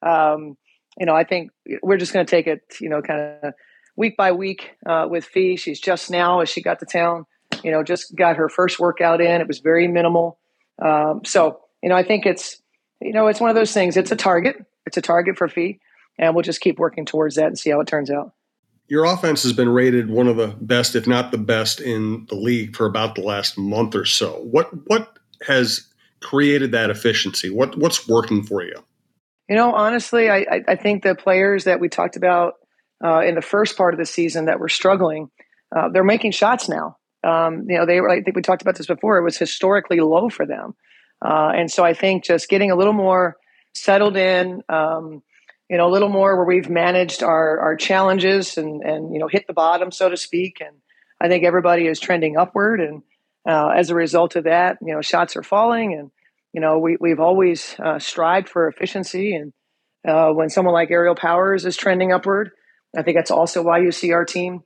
um, 0.02 0.56
you 0.98 1.06
know, 1.06 1.14
I 1.14 1.24
think 1.24 1.50
we're 1.82 1.96
just 1.96 2.12
going 2.12 2.24
to 2.24 2.30
take 2.30 2.46
it, 2.46 2.62
you 2.80 2.88
know, 2.88 3.02
kind 3.02 3.20
of 3.42 3.54
week 3.96 4.16
by 4.16 4.32
week 4.32 4.72
uh, 4.86 5.06
with 5.08 5.24
Phee. 5.24 5.56
She's 5.56 5.80
just 5.80 6.10
now, 6.10 6.40
as 6.40 6.48
she 6.48 6.62
got 6.62 6.80
to 6.80 6.86
town, 6.86 7.26
you 7.62 7.70
know, 7.70 7.82
just 7.82 8.14
got 8.14 8.36
her 8.36 8.48
first 8.48 8.78
workout 8.78 9.20
in. 9.20 9.40
It 9.40 9.48
was 9.48 9.60
very 9.60 9.88
minimal. 9.88 10.38
Um, 10.82 11.22
so, 11.24 11.60
you 11.82 11.88
know, 11.88 11.96
I 11.96 12.02
think 12.02 12.26
it's, 12.26 12.60
you 13.00 13.12
know, 13.12 13.26
it's 13.26 13.40
one 13.40 13.50
of 13.50 13.56
those 13.56 13.72
things. 13.72 13.96
It's 13.96 14.10
a 14.10 14.16
target. 14.16 14.64
It's 14.86 14.96
a 14.96 15.02
target 15.02 15.36
for 15.36 15.48
Phee, 15.48 15.80
and 16.18 16.34
we'll 16.34 16.42
just 16.42 16.60
keep 16.60 16.78
working 16.78 17.04
towards 17.04 17.34
that 17.36 17.46
and 17.46 17.58
see 17.58 17.70
how 17.70 17.80
it 17.80 17.88
turns 17.88 18.10
out. 18.10 18.32
Your 18.88 19.04
offense 19.04 19.42
has 19.42 19.52
been 19.52 19.68
rated 19.68 20.08
one 20.08 20.28
of 20.28 20.36
the 20.36 20.54
best, 20.60 20.94
if 20.94 21.08
not 21.08 21.32
the 21.32 21.38
best, 21.38 21.80
in 21.80 22.24
the 22.26 22.36
league 22.36 22.76
for 22.76 22.86
about 22.86 23.16
the 23.16 23.22
last 23.22 23.58
month 23.58 23.96
or 23.96 24.04
so. 24.04 24.34
What 24.44 24.70
what 24.86 25.18
has 25.46 25.88
created 26.20 26.70
that 26.70 26.88
efficiency? 26.88 27.50
What 27.50 27.76
what's 27.76 28.08
working 28.08 28.44
for 28.44 28.62
you? 28.62 28.84
You 29.48 29.56
know, 29.56 29.72
honestly, 29.74 30.28
I, 30.28 30.62
I 30.66 30.74
think 30.74 31.02
the 31.02 31.14
players 31.14 31.64
that 31.64 31.78
we 31.78 31.88
talked 31.88 32.16
about 32.16 32.54
uh, 33.04 33.20
in 33.20 33.34
the 33.34 33.42
first 33.42 33.76
part 33.76 33.94
of 33.94 33.98
the 33.98 34.06
season 34.06 34.46
that 34.46 34.58
were 34.58 34.68
struggling, 34.68 35.30
uh, 35.74 35.88
they're 35.92 36.04
making 36.04 36.32
shots 36.32 36.68
now. 36.68 36.96
Um, 37.22 37.66
you 37.68 37.78
know, 37.78 37.86
they 37.86 38.00
were, 38.00 38.10
I 38.10 38.22
think 38.22 38.36
we 38.36 38.42
talked 38.42 38.62
about 38.62 38.76
this 38.76 38.86
before, 38.86 39.18
it 39.18 39.24
was 39.24 39.36
historically 39.36 40.00
low 40.00 40.28
for 40.28 40.46
them. 40.46 40.74
Uh, 41.24 41.50
and 41.54 41.70
so 41.70 41.84
I 41.84 41.94
think 41.94 42.24
just 42.24 42.48
getting 42.48 42.70
a 42.70 42.76
little 42.76 42.92
more 42.92 43.36
settled 43.74 44.16
in, 44.16 44.62
um, 44.68 45.22
you 45.68 45.76
know, 45.76 45.88
a 45.88 45.92
little 45.92 46.08
more 46.08 46.36
where 46.36 46.44
we've 46.44 46.70
managed 46.70 47.22
our, 47.22 47.58
our 47.60 47.76
challenges 47.76 48.58
and, 48.58 48.82
and, 48.82 49.12
you 49.12 49.18
know, 49.18 49.28
hit 49.28 49.46
the 49.46 49.52
bottom, 49.52 49.90
so 49.90 50.08
to 50.08 50.16
speak. 50.16 50.58
And 50.60 50.76
I 51.20 51.28
think 51.28 51.44
everybody 51.44 51.86
is 51.86 51.98
trending 51.98 52.36
upward. 52.36 52.80
And 52.80 53.02
uh, 53.48 53.68
as 53.68 53.90
a 53.90 53.94
result 53.94 54.36
of 54.36 54.44
that, 54.44 54.78
you 54.82 54.94
know, 54.94 55.02
shots 55.02 55.36
are 55.36 55.42
falling 55.42 55.94
and 55.94 56.10
you 56.52 56.60
know, 56.60 56.78
we, 56.78 56.96
we've 57.00 57.20
always 57.20 57.76
uh, 57.78 57.98
strived 57.98 58.48
for 58.48 58.68
efficiency. 58.68 59.34
And 59.34 59.52
uh, 60.06 60.30
when 60.32 60.48
someone 60.48 60.74
like 60.74 60.90
Aerial 60.90 61.14
Powers 61.14 61.66
is 61.66 61.76
trending 61.76 62.12
upward, 62.12 62.50
I 62.96 63.02
think 63.02 63.16
that's 63.16 63.30
also 63.30 63.62
why 63.62 63.78
you 63.78 63.92
see 63.92 64.12
our 64.12 64.24
team 64.24 64.62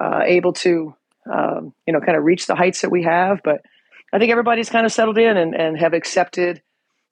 uh, 0.00 0.20
able 0.24 0.52
to, 0.54 0.94
um, 1.30 1.74
you 1.86 1.92
know, 1.92 2.00
kind 2.00 2.16
of 2.16 2.24
reach 2.24 2.46
the 2.46 2.54
heights 2.54 2.80
that 2.80 2.90
we 2.90 3.02
have. 3.02 3.40
But 3.44 3.60
I 4.12 4.18
think 4.18 4.30
everybody's 4.30 4.70
kind 4.70 4.86
of 4.86 4.92
settled 4.92 5.18
in 5.18 5.36
and, 5.36 5.54
and 5.54 5.78
have 5.78 5.92
accepted 5.92 6.62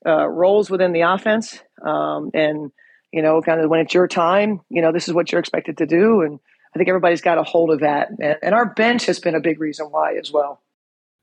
uh, 0.06 0.26
roles 0.26 0.70
within 0.70 0.92
the 0.92 1.02
offense. 1.02 1.58
Um, 1.84 2.30
and, 2.32 2.70
you 3.12 3.22
know, 3.22 3.42
kind 3.42 3.60
of 3.60 3.68
when 3.68 3.80
it's 3.80 3.92
your 3.92 4.08
time, 4.08 4.60
you 4.70 4.80
know, 4.82 4.92
this 4.92 5.08
is 5.08 5.14
what 5.14 5.30
you're 5.30 5.40
expected 5.40 5.78
to 5.78 5.86
do. 5.86 6.22
And 6.22 6.38
I 6.74 6.78
think 6.78 6.88
everybody's 6.88 7.20
got 7.20 7.38
a 7.38 7.42
hold 7.42 7.70
of 7.70 7.80
that. 7.80 8.08
And, 8.10 8.36
and 8.42 8.54
our 8.54 8.72
bench 8.72 9.06
has 9.06 9.20
been 9.20 9.34
a 9.34 9.40
big 9.40 9.60
reason 9.60 9.86
why 9.86 10.14
as 10.14 10.32
well. 10.32 10.62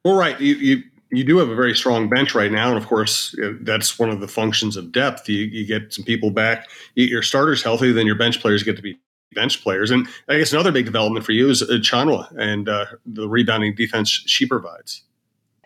Well, 0.06 0.16
right. 0.16 0.40
You, 0.40 0.56
you 0.56 0.84
you 1.12 1.24
do 1.24 1.38
have 1.38 1.50
a 1.50 1.56
very 1.56 1.76
strong 1.76 2.10
bench 2.10 2.36
right 2.36 2.52
now, 2.52 2.70
and 2.70 2.78
of 2.78 2.88
course, 2.88 3.36
that's 3.62 3.98
one 3.98 4.10
of 4.10 4.20
the 4.20 4.28
functions 4.28 4.78
of 4.78 4.92
depth. 4.92 5.28
You, 5.28 5.44
you 5.46 5.66
get 5.66 5.94
some 5.94 6.06
people 6.06 6.32
back, 6.32 6.70
you 6.96 7.06
your 7.06 7.24
starters 7.24 7.64
healthy, 7.64 7.92
then 7.92 8.06
your 8.06 8.16
bench 8.16 8.40
players 8.42 8.64
get 8.64 8.76
to 8.76 8.82
be 8.82 9.00
bench 9.34 9.62
players. 9.62 9.92
And 9.92 10.08
I 10.28 10.38
guess 10.38 10.54
another 10.54 10.72
big 10.72 10.86
development 10.86 11.26
for 11.26 11.32
you 11.32 11.50
is 11.50 11.62
uh, 11.62 11.68
Achonwa 11.68 12.36
and 12.38 12.68
uh, 12.68 12.86
the 13.06 13.28
rebounding 13.28 13.76
defense 13.76 14.10
she 14.10 14.46
provides. 14.46 15.04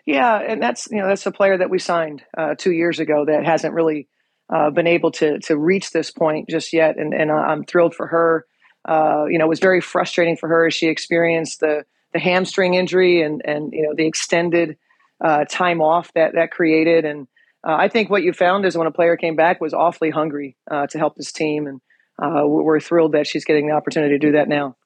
Yeah, 0.06 0.38
and 0.38 0.62
that's 0.62 0.88
you 0.90 0.98
know 0.98 1.08
that's 1.08 1.26
a 1.26 1.32
player 1.32 1.56
that 1.56 1.70
we 1.70 1.78
signed 1.78 2.22
uh, 2.36 2.54
two 2.56 2.72
years 2.72 2.98
ago 2.98 3.24
that 3.24 3.44
hasn't 3.44 3.74
really 3.74 4.08
uh, 4.52 4.70
been 4.70 4.86
able 4.86 5.10
to 5.12 5.38
to 5.40 5.56
reach 5.56 5.90
this 5.90 6.10
point 6.10 6.48
just 6.48 6.72
yet, 6.72 6.98
and 6.98 7.14
and 7.14 7.30
I'm 7.30 7.64
thrilled 7.64 7.94
for 7.94 8.06
her. 8.06 8.46
Uh, 8.86 9.24
you 9.30 9.38
know, 9.38 9.46
it 9.46 9.48
was 9.48 9.60
very 9.60 9.80
frustrating 9.80 10.36
for 10.36 10.48
her 10.48 10.66
as 10.66 10.74
she 10.74 10.88
experienced 10.88 11.60
the 11.60 11.84
the 12.12 12.18
hamstring 12.18 12.74
injury 12.74 13.22
and 13.22 13.40
and 13.46 13.72
you 13.72 13.82
know 13.82 13.94
the 13.94 14.06
extended 14.06 14.76
uh, 15.22 15.44
time 15.44 15.80
off 15.80 16.12
that 16.14 16.34
that 16.34 16.50
created. 16.50 17.04
And 17.04 17.26
uh, 17.66 17.76
I 17.76 17.88
think 17.88 18.10
what 18.10 18.22
you 18.22 18.32
found 18.32 18.64
is 18.66 18.76
when 18.76 18.86
a 18.86 18.92
player 18.92 19.16
came 19.16 19.36
back 19.36 19.60
was 19.60 19.74
awfully 19.74 20.10
hungry 20.10 20.56
uh, 20.70 20.86
to 20.88 20.98
help 20.98 21.16
this 21.16 21.32
team, 21.32 21.66
and 21.66 21.80
uh, 22.18 22.46
we're 22.46 22.80
thrilled 22.80 23.12
that 23.12 23.26
she's 23.26 23.44
getting 23.44 23.66
the 23.66 23.72
opportunity 23.72 24.14
to 24.14 24.18
do 24.18 24.32
that 24.32 24.48
now. 24.48 24.76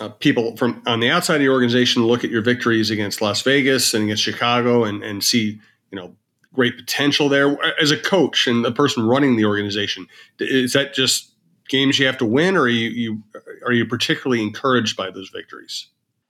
Uh, 0.00 0.08
people 0.08 0.56
from 0.56 0.82
on 0.86 1.00
the 1.00 1.10
outside 1.10 1.36
of 1.36 1.40
the 1.40 1.48
organization 1.48 2.02
look 2.02 2.24
at 2.24 2.30
your 2.30 2.42
victories 2.42 2.90
against 2.90 3.20
Las 3.20 3.42
Vegas 3.42 3.94
and 3.94 4.04
against 4.04 4.24
Chicago 4.24 4.82
and, 4.82 5.04
and 5.04 5.22
see 5.22 5.60
you 5.92 5.96
know 5.98 6.16
great 6.52 6.76
potential 6.76 7.28
there. 7.28 7.56
As 7.80 7.90
a 7.90 7.96
coach 7.96 8.46
and 8.46 8.64
the 8.64 8.72
person 8.72 9.06
running 9.06 9.36
the 9.36 9.44
organization, 9.44 10.06
is 10.40 10.72
that 10.72 10.94
just 10.94 11.32
games 11.68 11.98
you 11.98 12.06
have 12.06 12.18
to 12.18 12.24
win, 12.24 12.56
or 12.56 12.62
are 12.62 12.68
you, 12.68 12.90
you 12.90 13.22
are 13.64 13.72
you 13.72 13.86
particularly 13.86 14.42
encouraged 14.42 14.96
by 14.96 15.10
those 15.10 15.28
victories? 15.28 15.88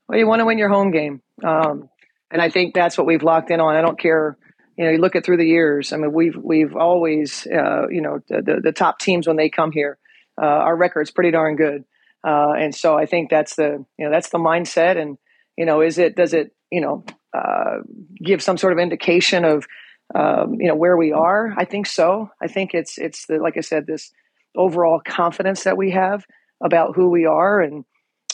Well, 0.09 0.19
you 0.19 0.27
want 0.27 0.41
to 0.41 0.45
win 0.45 0.59
your 0.59 0.69
home 0.69 0.91
game. 0.91 1.23
Um, 1.43 1.89
and 2.35 2.43
I 2.43 2.51
think 2.51 2.75
that's 2.75 2.99
what 2.99 3.07
we've 3.07 3.23
locked 3.23 3.53
in 3.53 3.61
on. 3.61 3.77
I 3.77 3.81
don't 3.81 3.99
care. 3.99 4.37
You 4.77 4.85
know, 4.85 4.91
you 4.91 4.99
look 4.99 5.15
at 5.15 5.25
through 5.25 5.37
the 5.37 5.47
years. 5.47 5.93
I 5.93 5.97
mean, 5.99 6.13
we've 6.13 6.37
we've 6.37 6.75
always, 6.75 7.47
uh, 7.47 7.87
you 7.89 8.03
know, 8.03 8.19
the, 8.29 8.61
the, 8.61 8.73
top 8.73 8.99
teams 8.99 9.29
when 9.29 9.37
they 9.37 9.49
come 9.49 9.71
here, 9.71 9.99
uh, 10.37 10.45
our 10.45 10.77
record's 10.77 11.13
pretty 11.13 11.31
darn 11.31 11.55
good. 11.55 11.85
Uh, 12.27 12.55
and 12.59 12.75
so 12.75 12.99
I 12.99 13.07
think 13.07 13.31
that's 13.31 13.55
the 13.55 13.85
you 13.97 14.05
know 14.05 14.11
that's 14.11 14.31
the 14.31 14.39
mindset. 14.39 15.01
And 15.01 15.17
you 15.57 15.65
know, 15.65 15.81
is 15.81 15.97
it 15.99 16.17
does 16.17 16.35
it 16.35 16.53
you 16.73 16.81
know 16.81 17.05
uh, 17.33 17.79
give 18.23 18.43
some 18.43 18.59
sort 18.59 18.73
of 18.73 18.81
indication 18.81 19.45
of 19.45 19.65
um, 20.13 20.57
you 20.59 20.67
know 20.67 20.75
where 20.75 20.97
we 20.97 21.13
are? 21.13 21.55
I 21.57 21.65
think 21.65 21.87
so. 21.87 22.31
I 22.43 22.49
think 22.49 22.75
it's 22.75 22.99
it's 22.99 23.27
the 23.27 23.37
like 23.37 23.57
I 23.57 23.61
said 23.61 23.87
this 23.87 24.11
overall 24.57 25.01
confidence 25.07 25.63
that 25.65 25.77
we 25.77 25.93
have 25.93 26.25
about 26.61 26.97
who 26.97 27.11
we 27.11 27.27
are 27.27 27.61
and 27.61 27.85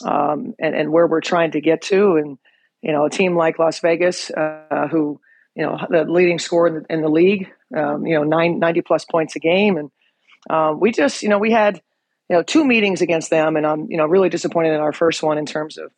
um, 0.07 0.55
and 0.59 0.75
and 0.75 0.91
where 0.91 1.07
we're 1.07 1.21
trying 1.21 1.51
to 1.51 1.61
get 1.61 1.83
to 1.83 2.17
and 2.17 2.39
you 2.83 2.93
know, 2.93 3.05
a 3.05 3.11
team 3.11 3.37
like 3.37 3.59
Las 3.59 3.81
Vegas, 3.81 4.31
uh, 4.31 4.89
who, 4.91 5.21
you 5.55 5.65
know, 5.65 5.79
the 5.89 6.05
leading 6.05 6.39
scorer 6.39 6.69
in 6.69 6.75
the, 6.75 6.87
in 6.89 7.03
the 7.03 7.09
league, 7.09 7.51
um, 7.77 8.07
you 8.07 8.15
know, 8.15 8.25
nine, 8.25 8.59
90 8.59 8.83
plus 8.83 9.05
points 9.05 9.37
a 9.37 9.39
game. 9.39 9.77
And 9.77 9.91
um, 10.49 10.81
we 10.81 10.91
just, 10.91 11.23
you 11.23 11.29
know, 11.29 11.39
we 11.39 11.51
had, 11.51 11.83
you 12.29 12.37
know, 12.37 12.43
two 12.43 12.65
meetings 12.65 13.03
against 13.03 13.31
them. 13.31 13.57
And 13.57 13.67
I'm, 13.67 13.91
you 13.91 13.97
know, 13.97 14.07
really 14.07 14.29
disappointed 14.29 14.73
in 14.73 14.81
our 14.81 14.93
first 14.93 15.23
one 15.23 15.37
in 15.37 15.47
terms 15.47 15.77
of, 15.77 15.91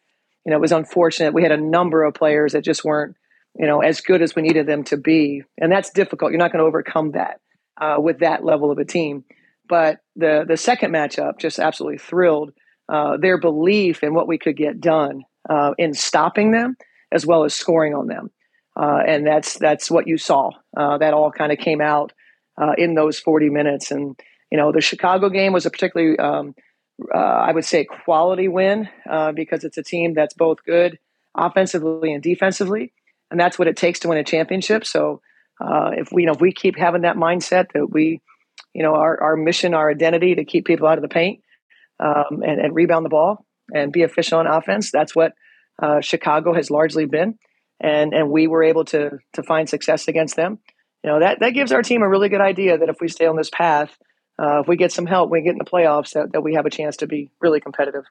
you 0.45 0.51
know, 0.51 0.57
it 0.57 0.61
was 0.61 0.73
unfortunate. 0.73 1.35
We 1.35 1.43
had 1.43 1.53
a 1.53 1.57
number 1.57 2.03
of 2.03 2.15
players 2.15 2.53
that 2.53 2.65
just 2.65 2.85
weren't, 2.85 3.17
you 3.57 3.67
know, 3.67 3.81
as 3.81 4.01
good 4.01 4.23
as 4.23 4.35
we 4.35 4.43
needed 4.43 4.67
them 4.67 4.83
to 4.85 4.97
be. 4.97 5.45
And 5.59 5.71
that's 5.71 5.91
difficult. 5.91 6.33
You're 6.33 6.39
not 6.39 6.51
going 6.51 6.63
to 6.63 6.67
overcome 6.67 7.13
that 7.13 7.41
uh, 7.81 7.97
with 7.99 8.21
that 8.21 8.45
level 8.45 8.73
of 8.73 8.79
a 8.79 8.85
team. 8.85 9.25
But 9.69 10.01
the, 10.17 10.45
the 10.49 10.57
second 10.57 10.93
matchup, 10.93 11.39
just 11.39 11.61
absolutely 11.61 11.99
thrilled. 11.99 12.53
Uh, 12.89 13.17
their 13.17 13.39
belief 13.39 14.03
in 14.03 14.13
what 14.13 14.27
we 14.27 14.37
could 14.37 14.57
get 14.57 14.81
done 14.81 15.23
uh, 15.49 15.75
in 15.79 15.95
stopping 15.95 16.53
them 16.53 16.77
as 17.11 17.27
well 17.27 17.45
as 17.45 17.55
scoring 17.55 17.95
on 17.95 18.07
them. 18.07 18.31
uh, 18.77 19.01
and 19.07 19.27
that's 19.27 19.59
that's 19.59 19.91
what 19.91 20.07
you 20.07 20.17
saw. 20.17 20.51
Uh, 20.77 20.99
that 20.99 21.15
all 21.15 21.31
kind 21.31 21.53
of 21.53 21.59
came 21.59 21.81
out 21.81 22.13
uh, 22.61 22.73
in 22.79 22.95
those 22.95 23.19
40 23.19 23.51
minutes. 23.51 23.91
And 23.91 24.19
you 24.51 24.59
know, 24.59 24.73
the 24.73 24.81
Chicago 24.81 25.29
game 25.29 25.53
was 25.53 25.67
a 25.67 25.71
particularly, 25.71 26.19
um, 26.19 26.55
uh, 27.15 27.19
I 27.19 27.53
would 27.53 27.65
say, 27.65 27.85
quality 27.85 28.49
win 28.49 28.89
uh, 29.09 29.33
because 29.33 29.65
it's 29.65 29.79
a 29.79 29.83
team 29.83 30.15
that's 30.15 30.35
both 30.35 30.65
good 30.65 30.99
offensively 31.35 32.13
and 32.13 32.23
defensively, 32.23 32.93
and 33.31 33.41
that's 33.41 33.59
what 33.59 33.69
it 33.69 33.77
takes 33.77 34.01
to 34.01 34.09
win 34.09 34.19
a 34.19 34.25
championship. 34.25 34.87
So 34.87 35.21
if 35.61 36.11
we, 36.13 36.23
you 36.23 36.27
know, 36.27 36.35
if 36.35 36.41
we 36.41 36.53
keep 36.53 36.77
having 36.77 37.03
that 37.03 37.17
mindset 37.17 37.73
that 37.73 37.87
we, 37.89 38.21
you 38.75 38.83
know, 38.83 38.95
our, 38.95 39.23
our 39.23 39.37
mission, 39.37 39.75
our 39.75 39.91
identity 39.91 40.35
to 40.35 40.45
keep 40.45 40.67
people 40.67 40.89
out 40.89 40.99
of 40.99 41.03
the 41.03 41.09
paint 41.09 41.41
um, 42.01 42.43
and, 42.45 42.61
and 42.61 42.75
rebound 42.75 43.05
the 43.05 43.11
ball 43.11 43.47
and 43.73 43.93
be 43.93 44.03
efficient 44.03 44.47
on 44.47 44.47
offense, 44.47 44.91
that's 44.91 45.15
what 45.15 45.33
Chicago 46.01 46.55
has 46.55 46.71
largely 46.71 47.07
been 47.07 47.39
and 47.83 48.15
and 48.15 48.31
we 48.31 48.47
were 48.47 48.63
able 48.63 48.85
to 48.87 49.19
to 49.35 49.43
find 49.43 49.69
success 49.69 50.09
against 50.09 50.37
them. 50.37 50.59
You 51.05 51.11
know 51.11 51.21
that 51.21 51.41
that 51.41 51.51
gives 51.51 51.73
our 51.73 51.83
team 51.83 52.03
a 52.03 52.09
really 52.09 52.29
good 52.29 52.41
idea 52.41 52.79
that 52.79 52.89
if 52.89 52.97
we 53.01 53.09
stay 53.09 53.27
on 53.27 53.37
this 53.37 53.51
path, 53.51 53.99
uh, 54.41 54.61
if 54.61 54.69
we 54.69 54.77
get 54.77 54.93
some 54.93 55.07
help, 55.07 55.31
we 55.31 55.43
get 55.43 55.53
in 55.53 55.59
the 55.59 55.65
playoffs, 55.65 56.13
that, 56.13 56.33
that 56.33 56.43
we 56.43 56.55
have 56.55 56.65
a 56.65 56.71
chance 56.71 56.97
to 56.99 57.07
be 57.07 57.31
really 57.41 57.61
competitive. 57.61 58.05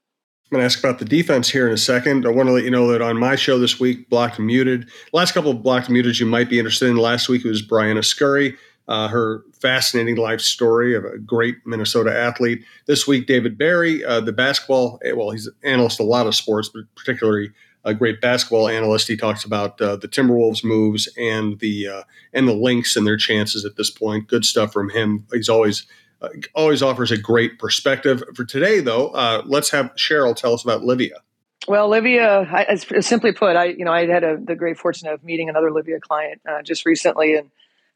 I'm 0.51 0.57
going 0.57 0.61
to 0.63 0.65
ask 0.65 0.79
about 0.79 0.99
the 0.99 1.05
defense 1.05 1.49
here 1.49 1.65
in 1.65 1.73
a 1.73 1.77
second. 1.77 2.25
I 2.25 2.29
want 2.29 2.49
to 2.49 2.53
let 2.53 2.65
you 2.65 2.71
know 2.71 2.91
that 2.91 3.01
on 3.01 3.17
my 3.17 3.37
show 3.37 3.57
this 3.57 3.79
week, 3.79 4.09
Blocked 4.09 4.37
and 4.37 4.45
Muted, 4.45 4.89
last 5.13 5.31
couple 5.31 5.51
of 5.51 5.63
Blocked 5.63 5.87
and 5.87 5.93
Muted 5.93 6.19
you 6.19 6.25
might 6.25 6.49
be 6.49 6.59
interested 6.59 6.89
in. 6.89 6.97
Last 6.97 7.29
week 7.29 7.45
it 7.45 7.47
was 7.47 7.65
Briana 7.65 8.03
Scurry, 8.03 8.57
uh, 8.91 9.07
her 9.07 9.45
fascinating 9.53 10.17
life 10.17 10.41
story 10.41 10.93
of 10.93 11.05
a 11.05 11.17
great 11.17 11.55
Minnesota 11.65 12.13
athlete. 12.13 12.65
This 12.87 13.07
week, 13.07 13.25
David 13.25 13.57
Berri, 13.57 14.03
uh, 14.03 14.19
the 14.19 14.33
basketball, 14.33 14.99
well, 15.15 15.29
he's 15.29 15.47
an 15.47 15.53
analyst 15.63 16.01
a 16.01 16.03
lot 16.03 16.27
of 16.27 16.35
sports, 16.35 16.67
but 16.67 16.83
particularly 16.93 17.51
a 17.85 17.93
great 17.93 18.19
basketball 18.19 18.67
analyst. 18.67 19.07
He 19.07 19.15
talks 19.15 19.45
about 19.45 19.79
uh, 19.79 19.95
the 19.95 20.09
Timberwolves 20.09 20.65
moves 20.65 21.07
and 21.17 21.57
the 21.59 21.87
uh, 21.87 22.03
and 22.33 22.49
the 22.49 22.53
Lynx 22.53 22.97
and 22.97 23.07
their 23.07 23.15
chances 23.15 23.63
at 23.63 23.77
this 23.77 23.89
point. 23.89 24.27
Good 24.27 24.43
stuff 24.43 24.73
from 24.73 24.89
him. 24.89 25.25
He's 25.31 25.47
always 25.47 25.85
uh, 26.21 26.27
always 26.53 26.83
offers 26.83 27.11
a 27.11 27.17
great 27.17 27.59
perspective. 27.59 28.21
For 28.35 28.43
today, 28.43 28.81
though, 28.81 29.07
uh, 29.11 29.41
let's 29.45 29.69
have 29.69 29.95
Cheryl 29.95 30.35
tell 30.35 30.53
us 30.53 30.65
about 30.65 30.81
Livea. 30.81 31.19
Well, 31.65 31.89
Livea, 31.89 32.51
I, 32.51 32.63
as, 32.63 32.85
simply 33.05 33.31
put, 33.31 33.55
I 33.55 33.67
you 33.67 33.85
know 33.85 33.93
I 33.93 34.05
had 34.05 34.25
a, 34.25 34.35
the 34.35 34.55
great 34.55 34.77
fortune 34.77 35.07
of 35.07 35.23
meeting 35.23 35.47
another 35.47 35.69
Livea 35.69 36.01
client 36.01 36.41
just 36.65 36.85
recently, 36.85 37.37
and 37.37 37.49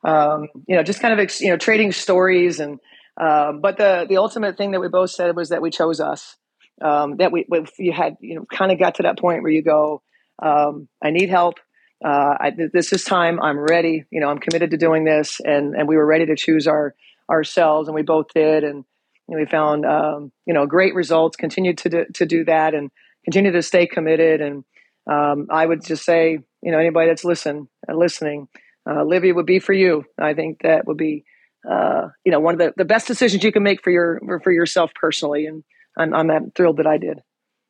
um, 0.06 0.48
you 0.68 0.76
know 0.76 0.84
just 0.84 1.02
kind 1.02 1.20
of 1.20 1.42
you 1.42 1.50
know 1.50 1.58
trading 1.58 1.92
stories 1.92 2.60
and. 2.60 2.80
Um, 3.18 3.62
but 3.62 3.78
the 3.78 4.06
the 4.10 4.18
ultimate 4.18 4.58
thing 4.58 4.72
that 4.72 4.82
we 4.82 4.90
both 4.90 5.10
said 5.10 5.38
was 5.38 5.48
that 5.48 5.62
we 5.62 5.72
chose 5.72 6.02
us. 6.02 6.36
Um, 6.82 7.16
that 7.16 7.32
we 7.32 7.46
you 7.80 7.94
had 7.94 8.18
you 8.20 8.36
know 8.36 8.46
kind 8.52 8.74
of 8.74 8.78
got 8.78 8.96
to 8.96 9.04
that 9.04 9.18
point 9.18 9.42
where 9.42 9.52
you 9.54 9.62
go 9.62 10.02
um, 10.42 10.90
i 11.02 11.12
need 11.12 11.30
help. 11.30 11.56
Uh, 12.04 12.36
I, 12.40 12.52
this 12.74 12.92
is 12.92 13.06
time. 13.06 13.42
I'm 13.42 13.58
ready. 13.58 14.04
You 14.12 14.20
know 14.20 14.28
i'm 14.28 14.40
committed 14.40 14.72
to 14.72 14.78
doing 14.78 15.06
this. 15.06 15.40
And 15.40 15.76
and 15.76 15.88
we 15.88 15.96
were 15.96 16.06
ready 16.06 16.26
to 16.26 16.36
choose 16.36 16.68
our 16.68 16.94
ourselves 17.30 17.88
and 17.88 17.96
we 17.96 18.02
both 18.02 18.28
did. 18.36 18.66
And 18.66 18.84
you 19.30 19.36
know, 19.36 19.40
we 19.40 19.46
found 19.46 19.86
um, 19.86 20.34
you 20.46 20.54
know 20.54 20.66
great 20.66 20.94
results 20.94 21.38
continued 21.38 21.78
to 21.80 21.90
do, 21.90 22.06
to 22.16 22.26
do 22.26 22.44
that 22.44 22.74
and 22.74 22.92
continue 23.24 23.54
to 23.54 23.62
stay 23.62 23.88
committed. 23.88 24.42
And 24.42 24.66
um, 25.10 25.48
i 25.52 25.66
would 25.66 25.86
just 25.86 26.04
say 26.04 26.40
you 26.62 26.72
know 26.72 26.80
anybody 26.80 27.08
that's 27.08 27.24
listen 27.24 27.70
uh, 27.88 27.94
listening 27.94 28.48
uh, 28.88 29.04
livea 29.04 29.34
would 29.34 29.46
be 29.46 29.60
for 29.60 29.74
you 29.74 30.04
i 30.20 30.34
think 30.34 30.62
that 30.62 30.86
would 30.88 30.98
be 30.98 31.24
uh, 31.70 32.10
you 32.24 32.32
know 32.32 32.40
one 32.40 32.54
of 32.54 32.60
the, 32.60 32.74
the 32.78 32.86
best 32.86 33.08
decisions 33.08 33.44
you 33.44 33.52
can 33.52 33.64
make 33.64 33.84
for 33.84 33.90
your 33.90 34.20
for 34.44 34.52
yourself 34.52 34.92
personally 34.94 35.46
and 35.46 35.64
I'm, 35.98 36.14
I'm 36.14 36.52
thrilled 36.52 36.78
that 36.78 36.88
I 36.88 36.98
did. 36.98 37.22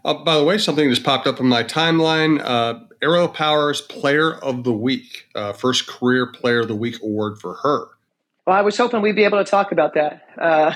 Uh, 0.04 0.14
by 0.14 0.38
the 0.38 0.44
way, 0.44 0.58
something 0.58 0.88
just 0.90 1.04
popped 1.04 1.28
up 1.28 1.40
in 1.40 1.48
my 1.48 1.64
timeline. 1.64 2.40
Uh, 2.44 2.80
Aerial 3.02 3.28
Powers 3.28 3.82
Player 3.82 4.34
of 4.34 4.64
the 4.64 4.72
Week, 4.72 5.26
uh, 5.36 5.54
first 5.54 5.88
Career 5.88 6.28
Player 6.28 6.62
of 6.62 6.68
the 6.68 6.76
Week 6.76 7.02
award 7.02 7.40
for 7.40 7.56
her. 7.56 7.88
Well, 8.46 8.56
I 8.56 8.62
was 8.62 8.78
hoping 8.78 9.02
we'd 9.02 9.16
be 9.16 9.24
able 9.24 9.44
to 9.44 9.50
talk 9.50 9.72
about 9.72 9.96
that. 9.96 10.22
Uh, 10.40 10.74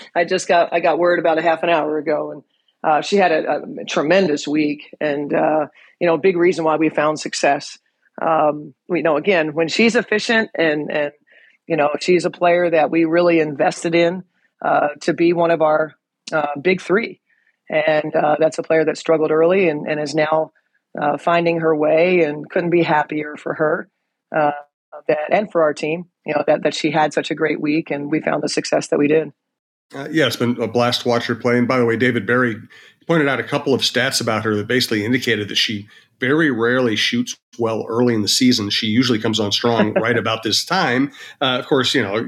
I 0.14 0.24
just 0.24 0.48
got 0.48 0.72
I 0.72 0.80
got 0.80 0.98
word 0.98 1.18
about 1.18 1.38
a 1.38 1.42
half 1.42 1.62
an 1.62 1.68
hour 1.68 1.98
ago, 1.98 2.30
and 2.32 2.42
uh, 2.82 3.02
she 3.02 3.16
had 3.16 3.32
a, 3.32 3.62
a, 3.80 3.84
tremendous 3.84 4.48
week, 4.48 4.94
and 5.00 5.34
uh, 5.34 5.66
you 6.00 6.06
know, 6.06 6.16
big 6.16 6.38
reason 6.38 6.64
why 6.64 6.76
we 6.76 6.88
found 6.88 7.20
success. 7.20 7.78
Um, 8.20 8.74
we 8.88 9.02
know 9.02 9.16
again 9.16 9.54
when 9.54 9.68
she's 9.68 9.96
efficient 9.96 10.50
and 10.54 10.90
and 10.90 11.12
you 11.66 11.76
know 11.76 11.90
she's 12.00 12.24
a 12.24 12.30
player 12.30 12.70
that 12.70 12.90
we 12.90 13.04
really 13.04 13.40
invested 13.40 13.94
in 13.94 14.24
to 15.00 15.14
be 15.14 15.32
one 15.32 15.50
of 15.50 15.62
our 15.62 15.94
uh, 16.32 16.58
big 16.60 16.80
three. 16.80 17.20
And 17.68 18.14
uh, 18.14 18.36
that's 18.38 18.58
a 18.58 18.62
player 18.62 18.84
that 18.84 18.98
struggled 18.98 19.30
early 19.30 19.68
and, 19.68 19.86
and 19.86 20.00
is 20.00 20.14
now 20.14 20.52
uh, 21.00 21.18
finding 21.18 21.60
her 21.60 21.74
way 21.74 22.22
and 22.22 22.48
couldn't 22.50 22.70
be 22.70 22.82
happier 22.82 23.36
for 23.36 23.54
her 23.54 23.88
uh, 24.36 24.50
that, 25.06 25.32
and 25.32 25.50
for 25.50 25.62
our 25.62 25.72
team, 25.72 26.06
you 26.26 26.34
know, 26.34 26.42
that, 26.46 26.64
that 26.64 26.74
she 26.74 26.90
had 26.90 27.12
such 27.12 27.30
a 27.30 27.34
great 27.34 27.60
week 27.60 27.90
and 27.90 28.10
we 28.10 28.20
found 28.20 28.42
the 28.42 28.48
success 28.48 28.88
that 28.88 28.98
we 28.98 29.06
did. 29.06 29.32
Uh, 29.94 30.08
yeah, 30.10 30.26
it's 30.26 30.36
been 30.36 30.60
a 30.60 30.68
blast 30.68 31.02
to 31.02 31.08
watch 31.08 31.26
her 31.26 31.34
play. 31.34 31.58
And 31.58 31.66
by 31.66 31.78
the 31.78 31.84
way, 31.84 31.96
David 31.96 32.26
Berri 32.26 32.56
pointed 33.10 33.26
out 33.26 33.40
a 33.40 33.42
couple 33.42 33.74
of 33.74 33.80
stats 33.80 34.20
about 34.20 34.44
her 34.44 34.54
that 34.54 34.68
basically 34.68 35.04
indicated 35.04 35.48
that 35.48 35.56
she 35.56 35.88
very 36.20 36.48
rarely 36.48 36.94
shoots 36.94 37.36
well 37.58 37.84
early 37.88 38.14
in 38.14 38.22
the 38.22 38.28
season. 38.28 38.70
She 38.70 38.86
usually 38.86 39.18
comes 39.18 39.40
on 39.40 39.50
strong 39.50 39.92
right 40.00 40.16
about 40.16 40.44
this 40.44 40.64
time. 40.64 41.10
Uh, 41.40 41.58
of 41.58 41.66
course, 41.66 41.92
you 41.92 42.04
know, 42.04 42.24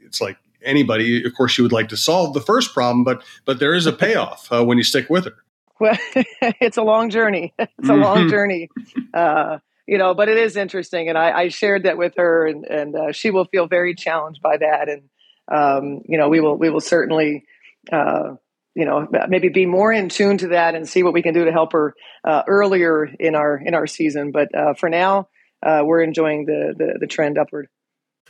it's 0.00 0.22
like 0.22 0.38
anybody, 0.64 1.22
of 1.22 1.34
course, 1.34 1.58
you 1.58 1.64
would 1.64 1.72
like 1.72 1.90
to 1.90 1.98
solve 1.98 2.32
the 2.32 2.40
first 2.40 2.72
problem, 2.72 3.04
but 3.04 3.22
but 3.44 3.58
there 3.58 3.74
is 3.74 3.84
a 3.84 3.92
payoff 3.92 4.50
uh, 4.50 4.64
when 4.64 4.78
you 4.78 4.84
stick 4.84 5.10
with 5.10 5.26
her. 5.26 5.34
Well, 5.78 5.98
it's 6.40 6.78
a 6.78 6.82
long 6.82 7.10
journey. 7.10 7.52
It's 7.58 7.90
a 7.90 7.94
long 7.94 8.20
mm-hmm. 8.20 8.30
journey, 8.30 8.70
uh, 9.12 9.58
you 9.86 9.98
know. 9.98 10.14
But 10.14 10.30
it 10.30 10.38
is 10.38 10.56
interesting, 10.56 11.10
and 11.10 11.18
I, 11.18 11.40
I 11.40 11.48
shared 11.48 11.82
that 11.82 11.98
with 11.98 12.14
her, 12.16 12.46
and 12.46 12.64
and 12.64 12.96
uh, 12.96 13.12
she 13.12 13.30
will 13.30 13.44
feel 13.44 13.66
very 13.66 13.94
challenged 13.94 14.40
by 14.40 14.56
that, 14.56 14.88
and 14.88 15.02
um, 15.48 16.00
you 16.08 16.16
know, 16.16 16.30
we 16.30 16.40
will 16.40 16.56
we 16.56 16.70
will 16.70 16.80
certainly. 16.80 17.44
Uh, 18.76 18.80
you 18.80 18.84
know, 18.84 19.08
maybe 19.28 19.48
be 19.48 19.66
more 19.66 19.92
in 19.92 20.08
tune 20.08 20.38
to 20.38 20.48
that 20.48 20.74
and 20.74 20.88
see 20.88 21.02
what 21.02 21.12
we 21.12 21.22
can 21.22 21.34
do 21.34 21.44
to 21.44 21.52
help 21.52 21.72
her 21.72 21.94
uh, 22.24 22.42
earlier 22.46 23.04
in 23.20 23.34
our 23.34 23.56
in 23.56 23.74
our 23.74 23.86
season. 23.86 24.32
But 24.32 24.54
uh, 24.54 24.74
for 24.74 24.88
now, 24.88 25.28
we're 25.62 26.02
enjoying 26.02 26.46
the, 26.46 26.74
the 26.76 26.98
the 27.00 27.06
trend 27.06 27.38
upward. 27.38 27.68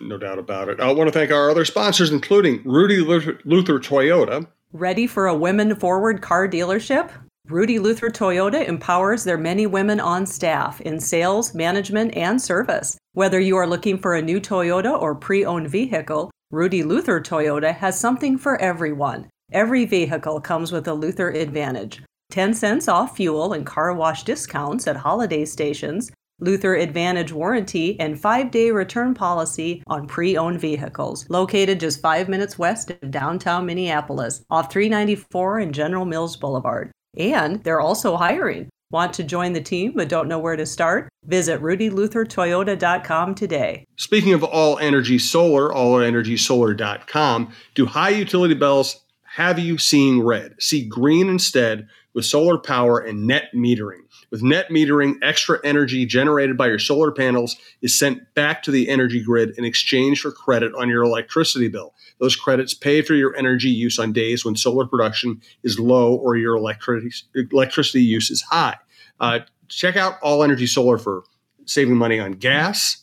No 0.01 0.19
doubt 0.19 0.39
about 0.39 0.69
it. 0.69 0.81
I 0.81 0.91
want 0.93 1.09
to 1.09 1.13
thank 1.13 1.31
our 1.31 1.51
other 1.51 1.65
sponsors, 1.65 2.11
including 2.11 2.63
Rudy 2.65 2.99
Luther, 2.99 3.39
Luther 3.45 3.79
Toyota. 3.79 4.47
Ready 4.73 5.07
for 5.07 5.27
a 5.27 5.37
women 5.37 5.77
forward 5.77 6.23
car 6.23 6.49
dealership? 6.49 7.11
Rudy 7.49 7.79
Luther 7.79 8.09
Toyota 8.09 8.67
empowers 8.67 9.25
their 9.25 9.37
many 9.37 9.67
women 9.67 10.01
on 10.01 10.27
staff 10.27 10.81
in 10.81 11.01
sales, 11.01 11.55
management, 11.55 12.17
and 12.17 12.41
service. 12.41 12.97
Whether 13.15 13.41
you 13.41 13.57
are 13.57 13.67
looking 13.67 13.99
for 13.99 14.15
a 14.15 14.23
new 14.23 14.41
Toyota 14.41 14.99
or 14.99 15.15
pre 15.15 15.45
owned 15.45 15.69
vehicle, 15.69 16.31
Rudy 16.51 16.83
Luther 16.83 17.21
Toyota 17.21 17.75
has 17.75 17.99
something 17.99 18.39
for 18.39 18.61
everyone. 18.61 19.29
Every 19.53 19.85
vehicle 19.85 20.41
comes 20.41 20.73
with 20.73 20.89
a 20.89 20.95
Luther 20.95 21.29
Advantage 21.29 22.03
10 22.31 22.55
cents 22.55 22.89
off 22.89 23.15
fuel 23.15 23.53
and 23.53 23.67
car 23.67 23.93
wash 23.93 24.25
discounts 24.25 24.87
at 24.87 24.97
holiday 24.97 25.45
stations, 25.45 26.11
Luther 26.41 26.75
Advantage 26.75 27.33
warranty, 27.33 28.01
and 28.01 28.19
five 28.19 28.51
day 28.51 28.71
return 28.71 29.13
policy 29.13 29.83
on 29.89 30.07
pre 30.07 30.39
owned 30.39 30.59
vehicles. 30.59 31.29
Located 31.29 31.81
just 31.81 32.01
five 32.01 32.31
minutes 32.31 32.59
west 32.59 32.91
of 32.91 33.11
downtown 33.11 33.67
Minneapolis, 33.67 34.43
off 34.49 34.73
394 34.73 35.59
and 35.59 35.75
General 35.75 36.07
Mills 36.07 36.39
Boulevard. 36.39 36.91
And 37.19 37.63
they're 37.63 37.83
also 37.83 38.17
hiring. 38.17 38.71
Want 38.91 39.13
to 39.15 39.25
join 39.25 39.53
the 39.53 39.61
team 39.61 39.93
but 39.97 40.09
don't 40.09 40.29
know 40.29 40.39
where 40.39 40.57
to 40.57 40.65
start? 40.65 41.11
Visit 41.25 41.61
rudyluthertoyota.com 41.61 43.35
today. 43.35 43.85
Speaking 43.97 44.33
of 44.33 44.45
all 44.45 44.79
energy 44.79 45.19
solar, 45.19 45.69
allenergysolar.com, 45.69 47.53
do 47.75 47.87
high 47.87 48.11
utility 48.11 48.55
bills 48.55 49.02
have 49.37 49.59
you 49.59 49.79
seeing 49.79 50.23
red? 50.23 50.55
See 50.61 50.87
green 50.87 51.31
instead 51.31 51.89
with 52.13 52.27
solar 52.27 52.59
power 52.59 52.99
and 52.99 53.27
net 53.27 53.45
metering. 53.55 54.03
With 54.31 54.43
net 54.43 54.69
metering, 54.69 55.15
extra 55.23 55.59
energy 55.65 56.05
generated 56.05 56.59
by 56.59 56.67
your 56.67 56.79
solar 56.79 57.11
panels 57.11 57.57
is 57.81 57.99
sent 57.99 58.35
back 58.35 58.63
to 58.65 58.71
the 58.71 58.91
energy 58.91 59.23
grid 59.23 59.57
in 59.57 59.65
exchange 59.65 60.21
for 60.21 60.33
credit 60.33 60.75
on 60.75 60.91
your 60.91 61.03
electricity 61.03 61.69
bill. 61.69 61.95
Those 62.21 62.37
credits 62.37 62.75
pay 62.75 63.01
for 63.01 63.15
your 63.15 63.35
energy 63.35 63.71
use 63.71 63.99
on 63.99 64.13
days 64.13 64.45
when 64.45 64.55
solar 64.55 64.87
production 64.87 65.41
is 65.63 65.79
low 65.79 66.15
or 66.15 66.37
your 66.37 66.57
electricity 66.57 68.03
use 68.03 68.31
is 68.31 68.43
high. 68.43 68.77
Uh, 69.19 69.41
check 69.69 69.97
out 69.97 70.19
All 70.23 70.43
Energy 70.43 70.67
Solar 70.67 70.99
for 70.99 71.25
saving 71.65 71.97
money 71.97 72.21
on 72.21 72.33
gas, 72.33 73.03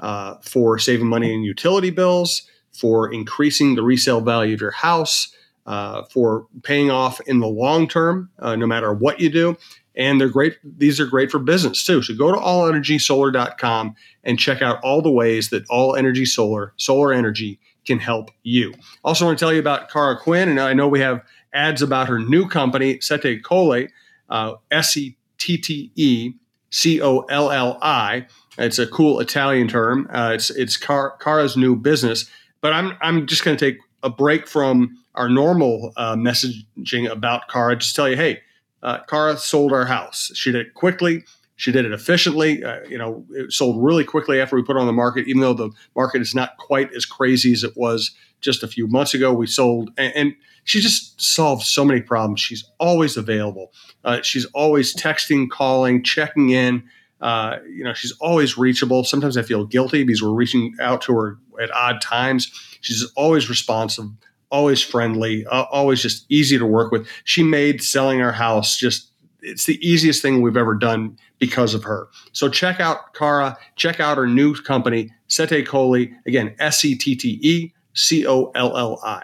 uh, 0.00 0.34
for 0.42 0.78
saving 0.80 1.06
money 1.06 1.32
in 1.32 1.42
utility 1.42 1.90
bills, 1.90 2.48
for 2.72 3.12
increasing 3.12 3.76
the 3.76 3.82
resale 3.82 4.20
value 4.20 4.54
of 4.54 4.60
your 4.60 4.72
house, 4.72 5.34
uh, 5.68 6.02
for 6.04 6.48
paying 6.64 6.90
off 6.90 7.20
in 7.28 7.38
the 7.38 7.46
long 7.46 7.86
term, 7.86 8.30
uh, 8.40 8.56
no 8.56 8.66
matter 8.66 8.92
what 8.92 9.20
you 9.20 9.30
do 9.30 9.56
and 9.98 10.20
they're 10.20 10.28
great. 10.28 10.56
These 10.62 11.00
are 11.00 11.06
great 11.06 11.30
for 11.30 11.40
business 11.40 11.84
too. 11.84 12.02
So 12.02 12.14
go 12.14 12.32
to 12.32 12.38
allenergysolar.com 12.38 13.96
and 14.22 14.38
check 14.38 14.62
out 14.62 14.80
all 14.82 15.02
the 15.02 15.10
ways 15.10 15.50
that 15.50 15.68
All 15.68 15.96
Energy 15.96 16.24
Solar, 16.24 16.72
solar 16.76 17.12
energy, 17.12 17.58
can 17.84 17.98
help 17.98 18.30
you. 18.44 18.72
Also, 19.04 19.26
want 19.26 19.38
to 19.38 19.44
tell 19.44 19.52
you 19.52 19.58
about 19.58 19.90
Cara 19.90 20.16
Quinn, 20.16 20.48
and 20.48 20.60
I 20.60 20.72
know 20.72 20.86
we 20.86 21.00
have 21.00 21.22
ads 21.52 21.82
about 21.82 22.08
her 22.08 22.18
new 22.18 22.46
company, 22.46 23.00
Sette 23.00 23.42
Colli, 23.42 23.88
uh, 24.30 24.54
S 24.70 24.96
E 24.96 25.16
T 25.38 25.58
T 25.58 25.90
E 25.96 26.32
C 26.70 27.02
O 27.02 27.20
L 27.22 27.50
L 27.50 27.78
I. 27.82 28.26
It's 28.56 28.78
a 28.78 28.86
cool 28.86 29.20
Italian 29.20 29.66
term. 29.66 30.08
Uh, 30.12 30.32
it's 30.34 30.50
it's 30.50 30.76
Car- 30.76 31.16
Cara's 31.18 31.56
new 31.56 31.74
business. 31.74 32.30
But 32.60 32.72
I'm 32.72 32.96
I'm 33.00 33.26
just 33.26 33.44
going 33.44 33.56
to 33.56 33.72
take 33.72 33.80
a 34.02 34.10
break 34.10 34.46
from 34.46 34.98
our 35.18 35.28
normal 35.28 35.92
uh, 35.96 36.14
messaging 36.14 37.10
about 37.10 37.48
Cara. 37.48 37.76
Just 37.76 37.94
tell 37.94 38.08
you, 38.08 38.16
hey, 38.16 38.40
uh, 38.82 39.00
Cara 39.08 39.36
sold 39.36 39.72
our 39.72 39.84
house. 39.84 40.30
She 40.34 40.52
did 40.52 40.66
it 40.66 40.74
quickly. 40.74 41.24
She 41.56 41.72
did 41.72 41.84
it 41.84 41.92
efficiently. 41.92 42.62
Uh, 42.62 42.80
you 42.88 42.96
know, 42.96 43.26
it 43.30 43.52
sold 43.52 43.84
really 43.84 44.04
quickly 44.04 44.40
after 44.40 44.54
we 44.54 44.62
put 44.62 44.76
it 44.76 44.80
on 44.80 44.86
the 44.86 44.92
market. 44.92 45.26
Even 45.26 45.42
though 45.42 45.54
the 45.54 45.70
market 45.96 46.22
is 46.22 46.34
not 46.34 46.56
quite 46.56 46.94
as 46.94 47.04
crazy 47.04 47.52
as 47.52 47.64
it 47.64 47.76
was 47.76 48.12
just 48.40 48.62
a 48.62 48.68
few 48.68 48.86
months 48.86 49.12
ago, 49.12 49.32
we 49.32 49.48
sold 49.48 49.90
and, 49.98 50.12
and 50.14 50.36
she 50.62 50.80
just 50.80 51.20
solves 51.20 51.66
so 51.66 51.84
many 51.84 52.00
problems. 52.00 52.40
She's 52.40 52.64
always 52.78 53.16
available. 53.16 53.72
Uh, 54.04 54.22
she's 54.22 54.44
always 54.46 54.94
texting, 54.94 55.48
calling, 55.50 56.04
checking 56.04 56.50
in. 56.50 56.84
Uh, 57.20 57.56
you 57.68 57.82
know, 57.82 57.94
she's 57.94 58.12
always 58.20 58.56
reachable. 58.56 59.02
Sometimes 59.02 59.36
I 59.36 59.42
feel 59.42 59.64
guilty 59.64 60.04
because 60.04 60.22
we're 60.22 60.30
reaching 60.30 60.74
out 60.80 61.02
to 61.02 61.12
her 61.14 61.38
at 61.60 61.72
odd 61.72 62.00
times. 62.00 62.52
She's 62.80 63.10
always 63.16 63.48
responsive, 63.48 64.04
always 64.50 64.82
friendly, 64.82 65.46
uh, 65.46 65.64
always 65.70 66.02
just 66.02 66.26
easy 66.28 66.58
to 66.58 66.66
work 66.66 66.92
with. 66.92 67.08
She 67.24 67.42
made 67.42 67.82
selling 67.82 68.20
our 68.20 68.32
house 68.32 68.76
just 68.76 69.12
it's 69.40 69.66
the 69.66 69.78
easiest 69.86 70.20
thing 70.20 70.42
we've 70.42 70.56
ever 70.56 70.74
done 70.74 71.16
because 71.38 71.72
of 71.74 71.84
her. 71.84 72.08
So 72.32 72.48
check 72.48 72.80
out 72.80 73.14
Cara, 73.14 73.56
check 73.76 74.00
out 74.00 74.16
her 74.16 74.26
new 74.26 74.54
company, 74.54 75.12
Sette 75.28 75.64
Colli, 75.66 76.12
again, 76.26 76.54
S 76.58 76.84
E 76.84 76.96
T 76.96 77.14
T 77.14 77.38
E 77.42 77.72
C 77.94 78.26
O 78.26 78.50
L 78.54 78.76
L 78.76 79.00
I. 79.04 79.22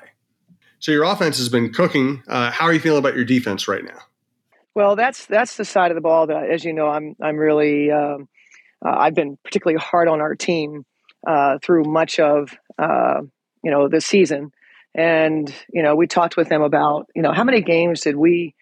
So 0.79 0.93
your 0.93 1.05
offense 1.05 1.39
has 1.39 1.49
been 1.49 1.73
cooking. 1.73 2.23
Uh, 2.29 2.51
how 2.51 2.67
are 2.67 2.73
you 2.73 2.81
feeling 2.81 2.99
about 2.99 3.17
your 3.17 3.25
defense 3.25 3.67
right 3.67 3.85
now? 3.85 3.99
Well, 4.75 4.97
that's 4.97 5.27
that's 5.27 5.57
the 5.57 5.65
side 5.65 5.91
of 5.91 5.95
the 5.95 6.01
ball 6.01 6.27
that, 6.27 6.51
as 6.51 6.65
you 6.65 6.73
know, 6.73 6.89
I'm 6.89 7.17
I'm 7.23 7.37
really 7.37 7.91
um, 7.91 8.29
uh, 8.85 8.95
I've 8.97 9.15
been 9.15 9.39
particularly 9.45 9.79
hard 9.79 10.09
on 10.09 10.21
our 10.21 10.35
team 10.35 10.85
uh, 11.27 11.59
through 11.63 11.85
much 11.85 12.19
of 12.19 12.57
uh, 12.79 13.21
you 13.63 13.71
know 13.71 13.89
the 13.89 14.01
season, 14.01 14.53
and 14.95 15.53
you 15.73 15.83
know 15.83 15.97
we 15.97 16.07
talked 16.07 16.37
with 16.37 16.49
them 16.49 16.63
about 16.63 17.09
you 17.15 17.23
know 17.23 17.33
how 17.33 17.45
many 17.45 17.61
games 17.61 18.03
did 18.03 18.17
we 18.17 18.55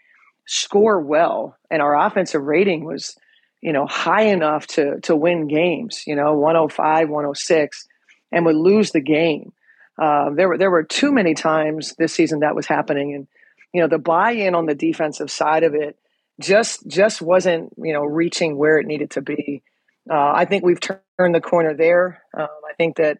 score 0.47 1.01
well, 1.01 1.57
and 1.71 1.83
our 1.83 1.97
offensive 1.97 2.43
rating 2.43 2.85
was 2.85 3.17
you 3.61 3.73
know 3.73 3.87
high 3.87 4.25
enough 4.25 4.67
to 4.69 5.01
to 5.01 5.15
win 5.15 5.47
games, 5.49 6.05
you 6.07 6.17
know 6.17 6.35
105, 6.35 7.09
106, 7.09 7.89
and 8.31 8.47
would 8.47 8.57
lose 8.57 8.91
the 8.93 9.01
game. 9.01 9.53
Uh, 10.01 10.31
there 10.31 10.49
were 10.49 10.59
there 10.59 10.71
were 10.71 10.85
too 10.85 11.13
many 11.13 11.35
times 11.35 11.95
this 11.99 12.15
season 12.15 12.41
that 12.41 12.57
was 12.57 12.67
happening, 12.67 13.15
and 13.15 13.29
you 13.73 13.81
know 13.81 13.89
the 13.89 13.99
buy-in 13.99 14.55
on 14.55 14.67
the 14.67 14.75
defensive 14.75 15.31
side 15.31 15.65
of 15.65 15.75
it 15.75 15.97
just 16.41 16.87
just 16.87 17.21
wasn't 17.21 17.73
you 17.77 17.93
know 17.93 18.05
reaching 18.05 18.57
where 18.57 18.79
it 18.79 18.87
needed 18.87 19.11
to 19.11 19.21
be. 19.21 19.63
Uh, 20.11 20.33
I 20.35 20.47
think 20.47 20.65
we've 20.65 20.81
turned 20.81 21.35
the 21.35 21.41
corner 21.41 21.75
there. 21.75 22.23
Um, 22.37 22.49
I 22.69 22.75
think 22.75 22.97
that 22.97 23.19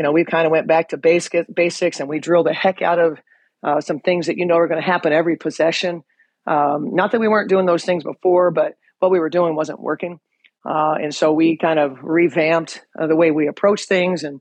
you 0.00 0.02
know 0.02 0.12
we 0.12 0.24
kind 0.24 0.46
of 0.46 0.50
went 0.50 0.66
back 0.66 0.88
to 0.88 0.96
basic, 0.96 1.46
basics 1.54 2.00
and 2.00 2.08
we 2.08 2.20
drilled 2.20 2.46
the 2.46 2.54
heck 2.54 2.80
out 2.80 2.98
of 2.98 3.18
uh, 3.62 3.82
some 3.82 4.00
things 4.00 4.28
that 4.28 4.38
you 4.38 4.46
know 4.46 4.56
are 4.56 4.66
going 4.66 4.80
to 4.80 4.86
happen 4.86 5.12
every 5.12 5.36
possession. 5.36 6.02
Um, 6.46 6.94
not 6.94 7.12
that 7.12 7.20
we 7.20 7.28
weren't 7.28 7.50
doing 7.50 7.66
those 7.66 7.84
things 7.84 8.02
before, 8.02 8.50
but 8.50 8.78
what 9.00 9.10
we 9.10 9.18
were 9.18 9.28
doing 9.28 9.54
wasn't 9.54 9.78
working. 9.78 10.18
Uh, 10.64 10.94
and 11.02 11.14
so 11.14 11.34
we 11.34 11.58
kind 11.58 11.78
of 11.78 11.98
revamped 12.02 12.80
uh, 12.98 13.08
the 13.08 13.14
way 13.14 13.30
we 13.30 13.46
approach 13.46 13.84
things 13.84 14.24
and 14.24 14.40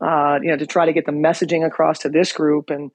uh, 0.00 0.38
you 0.40 0.48
know 0.48 0.56
to 0.56 0.66
try 0.66 0.86
to 0.86 0.94
get 0.94 1.04
the 1.04 1.12
messaging 1.12 1.66
across 1.66 1.98
to 1.98 2.08
this 2.08 2.32
group 2.32 2.70
and 2.70 2.90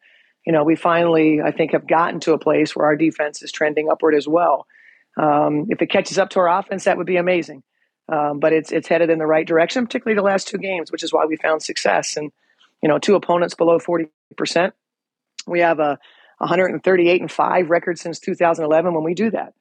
you 0.45 0.53
know, 0.53 0.63
we 0.63 0.75
finally, 0.75 1.41
I 1.45 1.51
think, 1.51 1.73
have 1.73 1.87
gotten 1.87 2.19
to 2.21 2.33
a 2.33 2.39
place 2.39 2.75
where 2.75 2.87
our 2.87 2.95
defense 2.95 3.43
is 3.43 3.51
trending 3.51 3.87
upward 3.91 4.15
as 4.15 4.27
well. 4.27 4.65
Um, 5.15 5.65
if 5.69 5.81
it 5.81 5.91
catches 5.91 6.17
up 6.17 6.29
to 6.31 6.39
our 6.39 6.59
offense, 6.59 6.85
that 6.85 6.97
would 6.97 7.05
be 7.05 7.17
amazing. 7.17 7.61
Um, 8.11 8.39
but 8.39 8.53
it's 8.53 8.71
it's 8.71 8.87
headed 8.87 9.09
in 9.09 9.19
the 9.19 9.27
right 9.27 9.45
direction, 9.45 9.85
particularly 9.85 10.15
the 10.15 10.25
last 10.25 10.47
two 10.47 10.57
games, 10.57 10.91
which 10.91 11.03
is 11.03 11.13
why 11.13 11.25
we 11.25 11.35
found 11.37 11.61
success. 11.61 12.17
And 12.17 12.31
you 12.81 12.89
know, 12.89 12.97
two 12.97 13.15
opponents 13.15 13.53
below 13.55 13.79
forty 13.79 14.07
percent. 14.35 14.73
We 15.45 15.59
have 15.61 15.79
a 15.79 15.99
138 16.39 17.21
and 17.21 17.31
five 17.31 17.69
record 17.69 17.99
since 17.99 18.19
2011. 18.19 18.93
When 18.93 19.03
we 19.03 19.13
do 19.13 19.31
that, 19.31 19.53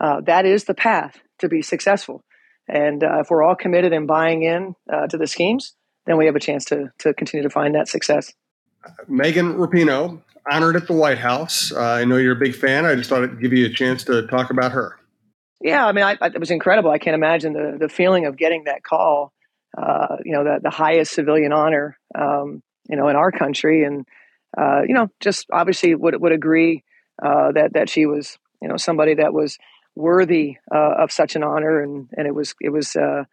uh, 0.00 0.20
that 0.22 0.44
is 0.44 0.64
the 0.64 0.74
path 0.74 1.18
to 1.38 1.48
be 1.48 1.62
successful. 1.62 2.22
And 2.68 3.02
uh, 3.02 3.20
if 3.20 3.30
we're 3.30 3.42
all 3.42 3.54
committed 3.54 3.92
and 3.92 4.06
buying 4.06 4.42
in 4.42 4.74
uh, 4.92 5.06
to 5.08 5.18
the 5.18 5.26
schemes, 5.26 5.74
then 6.04 6.16
we 6.16 6.26
have 6.26 6.36
a 6.36 6.40
chance 6.40 6.64
to 6.66 6.92
to 6.98 7.14
continue 7.14 7.42
to 7.42 7.50
find 7.50 7.74
that 7.74 7.88
success. 7.88 8.32
Megan 9.08 9.54
Rapinoe, 9.54 10.20
honored 10.50 10.76
at 10.76 10.86
the 10.86 10.92
White 10.92 11.18
House. 11.18 11.72
Uh, 11.72 11.80
I 11.80 12.04
know 12.04 12.16
you're 12.16 12.36
a 12.36 12.38
big 12.38 12.54
fan. 12.54 12.84
I 12.84 12.94
just 12.94 13.10
thought 13.10 13.24
I'd 13.24 13.40
give 13.40 13.52
you 13.52 13.66
a 13.66 13.70
chance 13.70 14.04
to 14.04 14.26
talk 14.26 14.50
about 14.50 14.72
her. 14.72 14.98
Yeah, 15.60 15.86
I 15.86 15.92
mean, 15.92 16.04
I, 16.04 16.16
I, 16.20 16.26
it 16.26 16.40
was 16.40 16.50
incredible. 16.50 16.90
I 16.90 16.98
can't 16.98 17.14
imagine 17.14 17.52
the 17.52 17.76
the 17.78 17.88
feeling 17.88 18.26
of 18.26 18.36
getting 18.36 18.64
that 18.64 18.82
call. 18.82 19.32
Uh, 19.76 20.16
you 20.24 20.32
know, 20.32 20.44
the 20.44 20.60
the 20.62 20.70
highest 20.70 21.12
civilian 21.12 21.52
honor, 21.52 21.98
um, 22.14 22.62
you 22.88 22.96
know, 22.96 23.08
in 23.08 23.16
our 23.16 23.32
country, 23.32 23.84
and 23.84 24.06
uh, 24.56 24.82
you 24.86 24.94
know, 24.94 25.08
just 25.20 25.46
obviously 25.52 25.94
would 25.94 26.20
would 26.20 26.32
agree 26.32 26.84
uh, 27.22 27.52
that 27.52 27.72
that 27.74 27.88
she 27.88 28.06
was, 28.06 28.38
you 28.60 28.68
know, 28.68 28.76
somebody 28.76 29.14
that 29.14 29.32
was 29.32 29.58
worthy 29.94 30.56
uh, 30.74 30.94
of 30.98 31.10
such 31.10 31.36
an 31.36 31.42
honor, 31.42 31.80
and 31.80 32.08
and 32.16 32.26
it 32.26 32.34
was 32.34 32.54
it 32.60 32.70
was 32.70 32.94
uh, 32.96 33.24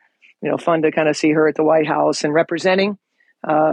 you 0.42 0.50
know 0.50 0.58
fun 0.58 0.82
to 0.82 0.92
kind 0.92 1.10
of 1.10 1.18
see 1.18 1.32
her 1.32 1.48
at 1.48 1.56
the 1.56 1.64
White 1.64 1.88
House 1.88 2.24
and 2.24 2.34
representing 2.34 2.98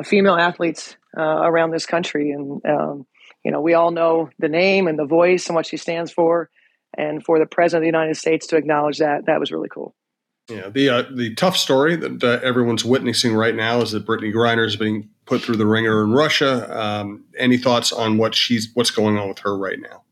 female 0.05 0.35
athletes 0.35 0.97
around 1.17 1.71
this 1.71 1.87
country, 1.87 2.33
and 2.33 2.61
um, 2.67 3.07
you 3.45 3.51
know, 3.51 3.61
we 3.61 3.75
all 3.75 3.91
know 3.91 4.31
the 4.39 4.49
name 4.49 4.87
and 4.87 4.99
the 4.99 5.07
voice 5.07 5.47
and 5.47 5.57
what 5.57 5.67
she 5.67 5.77
stands 5.77 6.13
for. 6.13 6.51
And 6.97 7.25
for 7.25 7.39
the 7.39 7.47
president 7.47 7.83
of 7.83 7.83
the 7.83 7.99
United 7.99 8.17
States 8.17 8.47
to 8.49 8.57
acknowledge 8.57 8.99
that, 8.99 9.27
that 9.27 9.41
was 9.41 9.51
really 9.51 9.69
cool. 9.69 9.95
Yeah, 10.49 10.69
the 10.69 10.89
uh, 10.89 11.05
the 11.15 11.35
tough 11.37 11.57
story 11.57 11.95
that 11.97 12.25
uh, 12.25 12.41
everyone's 12.43 12.85
witnessing 12.85 13.35
right 13.35 13.55
now 13.55 13.81
is 13.83 13.93
that 13.93 14.05
Brittney 14.05 14.35
Griner 14.35 14.67
is 14.67 14.75
being 14.75 15.09
put 15.25 15.43
through 15.43 15.57
the 15.57 15.67
ringer 15.67 16.03
in 16.03 16.11
Russia. 16.11 16.77
Um, 16.77 17.25
any 17.39 17.57
thoughts 17.57 17.93
on 17.93 18.19
what 18.19 18.35
she's 18.35 18.71
what's 18.75 18.91
going 18.91 19.17
on 19.17 19.29
with 19.29 19.39
her 19.41 19.57
right 19.57 19.79
now? 19.79 20.03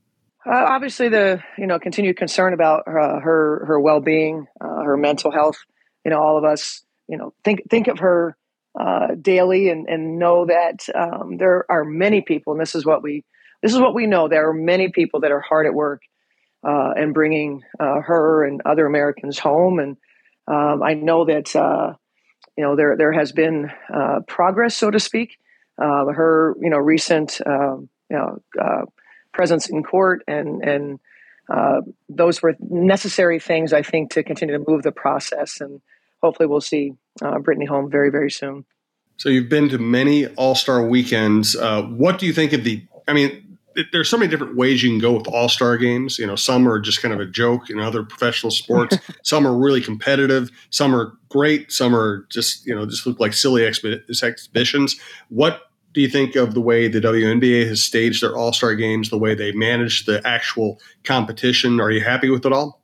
Uh, 0.47 0.65
obviously, 0.69 1.09
the 1.09 1.43
you 1.57 1.67
know 1.67 1.81
continued 1.81 2.17
concern 2.17 2.53
about 2.53 2.87
uh, 2.87 3.19
her 3.19 3.65
her 3.67 3.81
well 3.81 4.01
being, 4.01 4.47
uh, 4.61 4.83
her 4.83 4.97
mental 4.97 5.33
health. 5.33 5.59
You 6.05 6.13
know, 6.13 6.21
all 6.21 6.39
of 6.39 6.45
us 6.45 6.83
you 7.09 7.19
know 7.19 7.35
think 7.43 7.69
think 7.69 7.89
of 7.89 7.99
her 7.99 8.37
uh, 8.79 9.09
daily 9.21 9.71
and, 9.71 9.89
and 9.89 10.19
know 10.19 10.47
that 10.47 10.87
um, 10.95 11.37
there 11.37 11.65
are 11.69 11.85
many 11.85 12.21
people, 12.21 12.53
and 12.53 12.61
this 12.61 12.77
is 12.77 12.87
what 12.87 13.03
we 13.03 13.25
this 13.61 13.73
is 13.73 13.81
what 13.81 13.95
we 13.95 14.07
know. 14.07 14.29
There 14.29 14.49
are 14.49 14.55
many 14.55 14.89
people 14.89 15.21
that 15.21 15.33
are 15.33 15.41
hard 15.41 15.67
at 15.67 15.75
work 15.75 16.03
uh, 16.65 16.93
and 16.97 17.15
bringing 17.15 17.63
uh, 17.79 18.01
her 18.01 18.45
and 18.45 18.63
other 18.65 18.87
Americans 18.87 19.39
home. 19.39 19.79
And 19.79 19.97
um, 20.47 20.83
I 20.83 20.95
know 20.95 21.25
that 21.25 21.55
uh, 21.55 21.95
you 22.57 22.65
know 22.65 22.77
there 22.77 22.97
there 22.97 23.13
has 23.13 23.33
been 23.33 23.71
uh, 23.93 24.21
progress, 24.27 24.77
so 24.77 24.91
to 24.91 25.01
speak. 25.01 25.39
Uh, 25.81 26.07
her 26.07 26.57
you 26.61 26.71
know 26.71 26.79
recent 26.79 27.41
um, 27.47 27.89
you 28.11 28.17
know 28.17 28.87
presence 29.33 29.69
in 29.69 29.85
court 29.85 30.23
and 30.27 30.63
and 30.63 31.01
those 32.09 32.43
were 32.43 32.57
necessary 32.61 33.39
things 33.39 33.73
I 33.73 33.83
think 33.83 34.11
to 34.13 34.23
continue 34.23 34.59
to 34.59 34.65
move 34.67 34.83
the 34.83 34.93
process 34.93 35.61
and 35.61 35.81
hopefully 36.23 36.47
we'll 36.47 36.61
see 36.61 36.93
uh, 37.23 37.37
Brittney 37.39 37.67
home 37.67 37.91
very, 37.91 38.11
very 38.11 38.31
soon. 38.31 38.65
So 39.17 39.29
you've 39.29 39.49
been 39.49 39.69
to 39.71 39.79
many 39.79 40.27
All 40.27 40.55
Star 40.55 40.83
weekends. 40.87 41.57
Uh, 41.57 41.83
what 41.83 42.19
do 42.19 42.27
you 42.27 42.33
think 42.33 42.53
of 42.53 42.65
the? 42.65 42.87
I 43.07 43.13
mean, 43.13 43.48
there's 43.93 44.09
so 44.09 44.17
many 44.17 44.31
different 44.31 44.57
ways 44.57 44.83
you 44.83 44.91
can 44.91 44.99
go 44.99 45.13
with 45.13 45.27
All 45.29 45.49
Star 45.49 45.77
games. 45.77 46.19
You 46.19 46.27
know, 46.27 46.37
some 46.37 46.69
are 46.69 46.79
just 46.79 47.03
kind 47.03 47.15
of 47.15 47.21
a 47.21 47.27
joke 47.27 47.71
in 47.71 47.79
other 47.79 48.03
professional 48.03 48.51
sports. 48.51 48.97
some 49.23 49.47
are 49.47 49.57
really 49.57 49.81
competitive. 49.81 50.51
Some 50.71 50.95
are 50.95 51.13
great. 51.29 51.73
Some 51.73 51.95
are 51.95 52.27
just 52.31 52.67
you 52.67 52.75
know 52.75 52.87
just 52.87 53.07
look 53.07 53.21
like 53.21 53.33
silly 53.33 53.67
exhibitions. 53.67 55.01
What 55.29 55.63
do 55.95 56.01
you 56.01 56.09
think 56.09 56.37
of 56.37 56.55
the 56.55 56.61
way 56.61 56.89
the 56.89 57.01
WNBA 57.01 57.67
has 57.69 57.83
staged 57.83 58.23
their 58.23 58.37
All 58.37 58.53
Star 58.53 58.75
games? 58.75 59.11
The 59.11 59.19
way 59.19 59.35
they 59.35 59.53
manage 59.53 60.07
the 60.07 60.27
actual 60.27 60.81
competition? 61.05 61.81
Are 61.81 61.91
you 61.91 62.03
happy 62.03 62.31
with 62.31 62.45
it 62.47 62.53
all? 62.53 62.81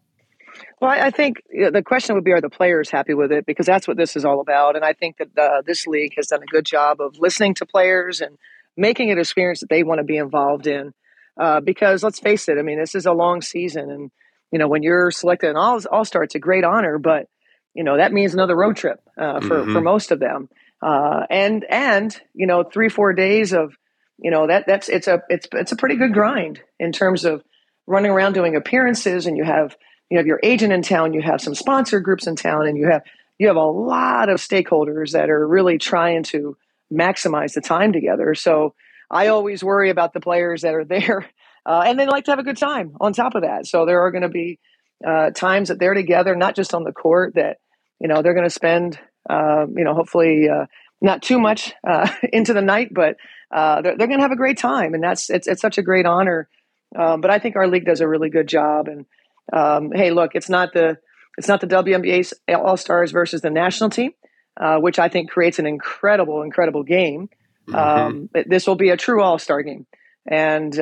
Well, 0.81 0.91
I 0.91 1.11
think 1.11 1.39
the 1.51 1.83
question 1.85 2.15
would 2.15 2.25
be: 2.25 2.33
Are 2.33 2.41
the 2.41 2.51
players 2.51 2.91
happy 2.91 3.15
with 3.15 3.33
it? 3.33 3.47
Because 3.47 3.67
that's 3.67 3.89
what 3.89 3.97
this 3.97 4.17
is 4.17 4.25
all 4.25 4.41
about. 4.41 4.77
And 4.77 4.85
I 4.85 4.93
think 4.93 5.17
that 5.19 5.39
uh, 5.39 5.63
this 5.65 5.87
league 5.87 6.13
has 6.17 6.29
done 6.29 6.43
a 6.43 6.47
good 6.47 6.65
job 6.65 7.01
of 7.01 7.19
listening 7.19 7.55
to 7.55 7.67
players 7.67 8.21
and 8.21 8.37
making 8.77 9.09
it 9.09 9.13
an 9.13 9.19
experience 9.19 9.61
that 9.61 9.69
they 9.69 9.83
want 9.83 9.99
to 9.99 10.05
be 10.05 10.17
involved 10.17 10.67
in. 10.67 10.93
Uh, 11.41 11.61
because 11.61 12.03
let's 12.03 12.21
face 12.21 12.49
it, 12.49 12.59
I 12.59 12.63
mean, 12.63 12.79
this 12.79 12.95
is 12.95 13.07
a 13.07 13.13
long 13.13 13.43
season, 13.43 13.91
and 13.91 14.11
you 14.53 14.59
know, 14.59 14.69
when 14.69 14.85
you're 14.85 15.11
selected 15.11 15.51
an 15.51 15.57
all 15.57 15.81
all 15.91 16.05
star, 16.05 16.23
it's 16.23 16.37
a 16.37 16.41
great 16.41 16.63
honor, 16.63 16.99
but 16.99 17.27
you 17.75 17.83
know 17.83 17.97
that 17.97 18.13
means 18.13 18.35
another 18.35 18.55
road 18.55 18.77
trip 18.77 19.01
uh, 19.19 19.41
for 19.41 19.63
mm-hmm. 19.63 19.73
for 19.73 19.81
most 19.81 20.13
of 20.13 20.21
them. 20.21 20.49
Uh, 20.81 21.27
and 21.29 21.65
and 21.69 22.17
you 22.35 22.47
know, 22.47 22.63
three 22.63 22.89
four 22.89 23.13
days 23.13 23.53
of 23.53 23.77
you 24.19 24.31
know 24.31 24.47
that 24.47 24.67
that's 24.69 24.89
it's 24.89 25.09
a 25.09 25.23
it's 25.29 25.49
it's 25.53 25.73
a 25.73 25.77
pretty 25.77 25.97
good 25.97 26.13
grind 26.13 26.61
in 26.79 26.93
terms 26.93 27.25
of 27.25 27.43
running 27.87 28.13
around 28.13 28.35
doing 28.35 28.55
appearances, 28.55 29.27
and 29.27 29.37
you 29.37 29.43
have 29.43 29.77
you 30.11 30.19
have 30.19 30.27
your 30.27 30.39
agent 30.45 30.73
in 30.73 30.83
town, 30.83 31.15
you 31.15 31.23
have 31.23 31.41
some 31.41 31.55
sponsor 31.55 31.99
groups 31.99 32.29
in 32.29 32.37
town, 32.37 32.69
and 32.69 32.79
you 32.79 32.87
have 32.87 33.03
you 33.39 33.49
have 33.49 33.57
a 33.57 33.65
lot 33.65 34.29
of 34.29 34.39
stakeholders 34.39 35.13
that 35.13 35.31
are 35.31 35.47
really 35.47 35.79
trying 35.79 36.23
to 36.23 36.57
maximize 36.95 37.55
the 37.55 37.61
time 37.61 37.93
together. 37.93 38.35
So 38.35 38.75
I 39.11 39.29
always 39.29 39.63
worry 39.63 39.91
about 39.91 40.13
the 40.13 40.21
players 40.21 40.63
that 40.63 40.75
are 40.75 40.85
there, 40.89 41.29
uh, 41.67 41.85
and 41.87 41.99
they 41.99 42.07
like 42.07 42.25
to 42.25 42.33
have 42.33 42.39
a 42.39 42.45
good 42.45 42.57
time 42.57 42.97
on 43.01 43.13
top 43.13 43.35
of 43.35 43.43
that. 43.43 43.67
So 43.67 43.87
there 43.87 44.03
are 44.03 44.11
going 44.11 44.23
to 44.23 44.29
be 44.29 44.59
uh, 45.07 45.31
times 45.31 45.69
that 45.69 45.79
they're 45.79 45.95
together, 45.95 46.35
not 46.37 46.57
just 46.57 46.75
on 46.75 46.85
the 46.85 46.93
court, 46.93 47.35
that 47.35 47.59
you 48.01 48.09
know 48.09 48.23
they're 48.23 48.35
going 48.35 48.47
to 48.47 48.51
spend, 48.51 48.99
uh, 49.29 49.67
you 49.75 49.85
know, 49.85 49.95
hopefully 49.95 50.49
uh, 50.49 50.67
not 51.01 51.23
too 51.23 51.39
much 51.39 51.73
uh, 51.87 52.09
into 52.33 52.55
the 52.55 52.63
night, 52.63 52.89
but 52.93 53.17
uh, 53.51 53.83
they're, 53.83 53.97
they're 53.97 54.07
going 54.07 54.19
to 54.19 54.25
have 54.25 54.33
a 54.33 54.37
great 54.37 54.59
time, 54.59 54.95
and 54.95 55.03
that's 55.03 55.31
it's 55.31 55.47
it's 55.47 55.61
such 55.61 55.79
a 55.79 55.83
great 55.83 56.07
honor. 56.07 56.49
Um, 56.97 57.21
but 57.21 57.31
I 57.31 57.39
think 57.39 57.57
our 57.57 57.67
league 57.67 57.87
does 57.87 58.01
a 58.01 58.09
really 58.09 58.31
good 58.31 58.47
job. 58.47 58.89
And 58.89 59.07
um, 59.53 59.91
hey, 59.93 60.11
look, 60.11 60.35
it's 60.35 60.49
not 60.49 60.73
the 60.73 60.99
it's 61.37 61.49
not 61.49 61.61
the 61.61 61.67
WNBA 61.67 62.33
All 62.55 62.77
Stars 62.77 63.11
versus 63.11 63.41
the 63.41 63.51
national 63.51 63.91
team, 63.91 64.13
uh, 64.57 64.79
which 64.79 64.99
I 64.99 65.09
think 65.09 65.31
creates 65.31 65.59
an 65.59 65.67
incredible, 65.67 66.43
incredible 66.43 66.83
game. 66.83 67.29
Mm-hmm. 67.69 67.75
Um, 67.75 68.31
this 68.47 68.67
will 68.67 68.77
be 68.77 68.91
a 68.91 68.97
true 68.97 69.23
All 69.23 69.39
Star 69.39 69.63
game, 69.63 69.87
and 70.27 70.75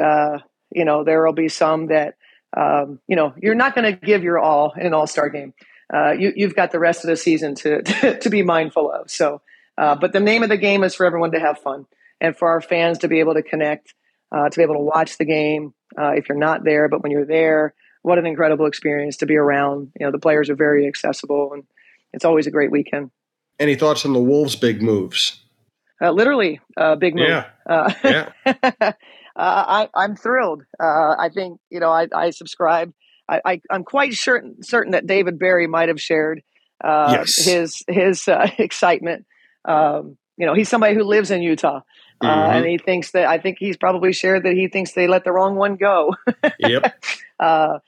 you 0.70 0.84
know 0.84 1.04
there 1.04 1.24
will 1.24 1.34
be 1.34 1.48
some 1.48 1.86
that 1.88 2.16
um, 2.56 3.00
you 3.06 3.16
know, 3.16 3.34
you're 3.40 3.54
not 3.54 3.74
going 3.74 3.90
to 3.90 4.06
give 4.06 4.22
your 4.22 4.38
all 4.38 4.72
in 4.76 4.86
an 4.86 4.94
all 4.94 5.06
star 5.06 5.28
game. 5.28 5.54
Uh, 5.92 6.12
you, 6.12 6.46
have 6.46 6.56
got 6.56 6.70
the 6.70 6.78
rest 6.78 7.04
of 7.04 7.08
the 7.08 7.16
season 7.16 7.54
to, 7.54 7.82
to, 7.82 8.18
to 8.20 8.30
be 8.30 8.42
mindful 8.42 8.90
of. 8.90 9.10
So, 9.10 9.42
uh, 9.76 9.94
but 9.94 10.12
the 10.12 10.20
name 10.20 10.42
of 10.42 10.48
the 10.48 10.56
game 10.56 10.84
is 10.84 10.94
for 10.94 11.04
everyone 11.04 11.32
to 11.32 11.40
have 11.40 11.58
fun 11.58 11.86
and 12.20 12.36
for 12.36 12.48
our 12.48 12.60
fans 12.60 12.98
to 12.98 13.08
be 13.08 13.20
able 13.20 13.34
to 13.34 13.42
connect, 13.42 13.94
uh, 14.30 14.48
to 14.48 14.56
be 14.56 14.62
able 14.62 14.76
to 14.76 14.80
watch 14.80 15.18
the 15.18 15.24
game 15.24 15.74
uh, 15.98 16.12
if 16.12 16.28
you're 16.28 16.38
not 16.38 16.64
there. 16.64 16.88
But 16.88 17.02
when 17.02 17.12
you're 17.12 17.26
there, 17.26 17.74
what 18.02 18.18
an 18.18 18.26
incredible 18.26 18.66
experience 18.66 19.18
to 19.18 19.26
be 19.26 19.36
around. 19.36 19.92
You 19.98 20.06
know, 20.06 20.12
the 20.12 20.18
players 20.18 20.50
are 20.50 20.54
very 20.54 20.86
accessible 20.86 21.52
and 21.52 21.64
it's 22.12 22.24
always 22.24 22.46
a 22.46 22.50
great 22.50 22.70
weekend. 22.70 23.10
Any 23.58 23.74
thoughts 23.74 24.04
on 24.04 24.12
the 24.12 24.20
Wolves' 24.20 24.56
big 24.56 24.82
moves? 24.82 25.40
Uh, 26.00 26.10
literally, 26.10 26.60
uh, 26.76 26.96
big 26.96 27.14
move. 27.14 27.28
Yeah. 27.28 27.46
yeah. 28.04 28.30
uh, 28.76 28.92
I, 29.36 29.88
am 29.96 30.16
thrilled. 30.16 30.62
Uh, 30.80 31.14
I 31.18 31.28
think 31.32 31.60
you 31.70 31.80
know 31.80 31.90
I, 31.90 32.08
I 32.14 32.30
subscribe. 32.30 32.92
I, 33.28 33.60
am 33.70 33.84
quite 33.84 34.12
certain 34.14 34.62
certain 34.62 34.92
that 34.92 35.06
David 35.06 35.38
Berri 35.38 35.66
might 35.66 35.88
have 35.88 36.00
shared 36.00 36.42
uh, 36.82 37.16
yes. 37.18 37.44
his 37.44 37.82
his 37.88 38.28
uh, 38.28 38.48
excitement. 38.58 39.26
Um, 39.64 40.18
you 40.36 40.46
know, 40.46 40.54
he's 40.54 40.68
somebody 40.68 40.94
who 40.94 41.04
lives 41.04 41.30
in 41.30 41.42
Utah, 41.42 41.80
uh, 42.20 42.26
mm-hmm. 42.26 42.56
and 42.56 42.66
he 42.66 42.78
thinks 42.78 43.12
that 43.12 43.26
I 43.26 43.38
think 43.38 43.58
he's 43.58 43.76
probably 43.76 44.12
shared 44.12 44.44
that 44.44 44.54
he 44.54 44.68
thinks 44.68 44.92
they 44.92 45.06
let 45.06 45.24
the 45.24 45.32
wrong 45.32 45.56
one 45.56 45.76
go. 45.76 46.14
yep. 46.58 47.02
Uh, 47.38 47.78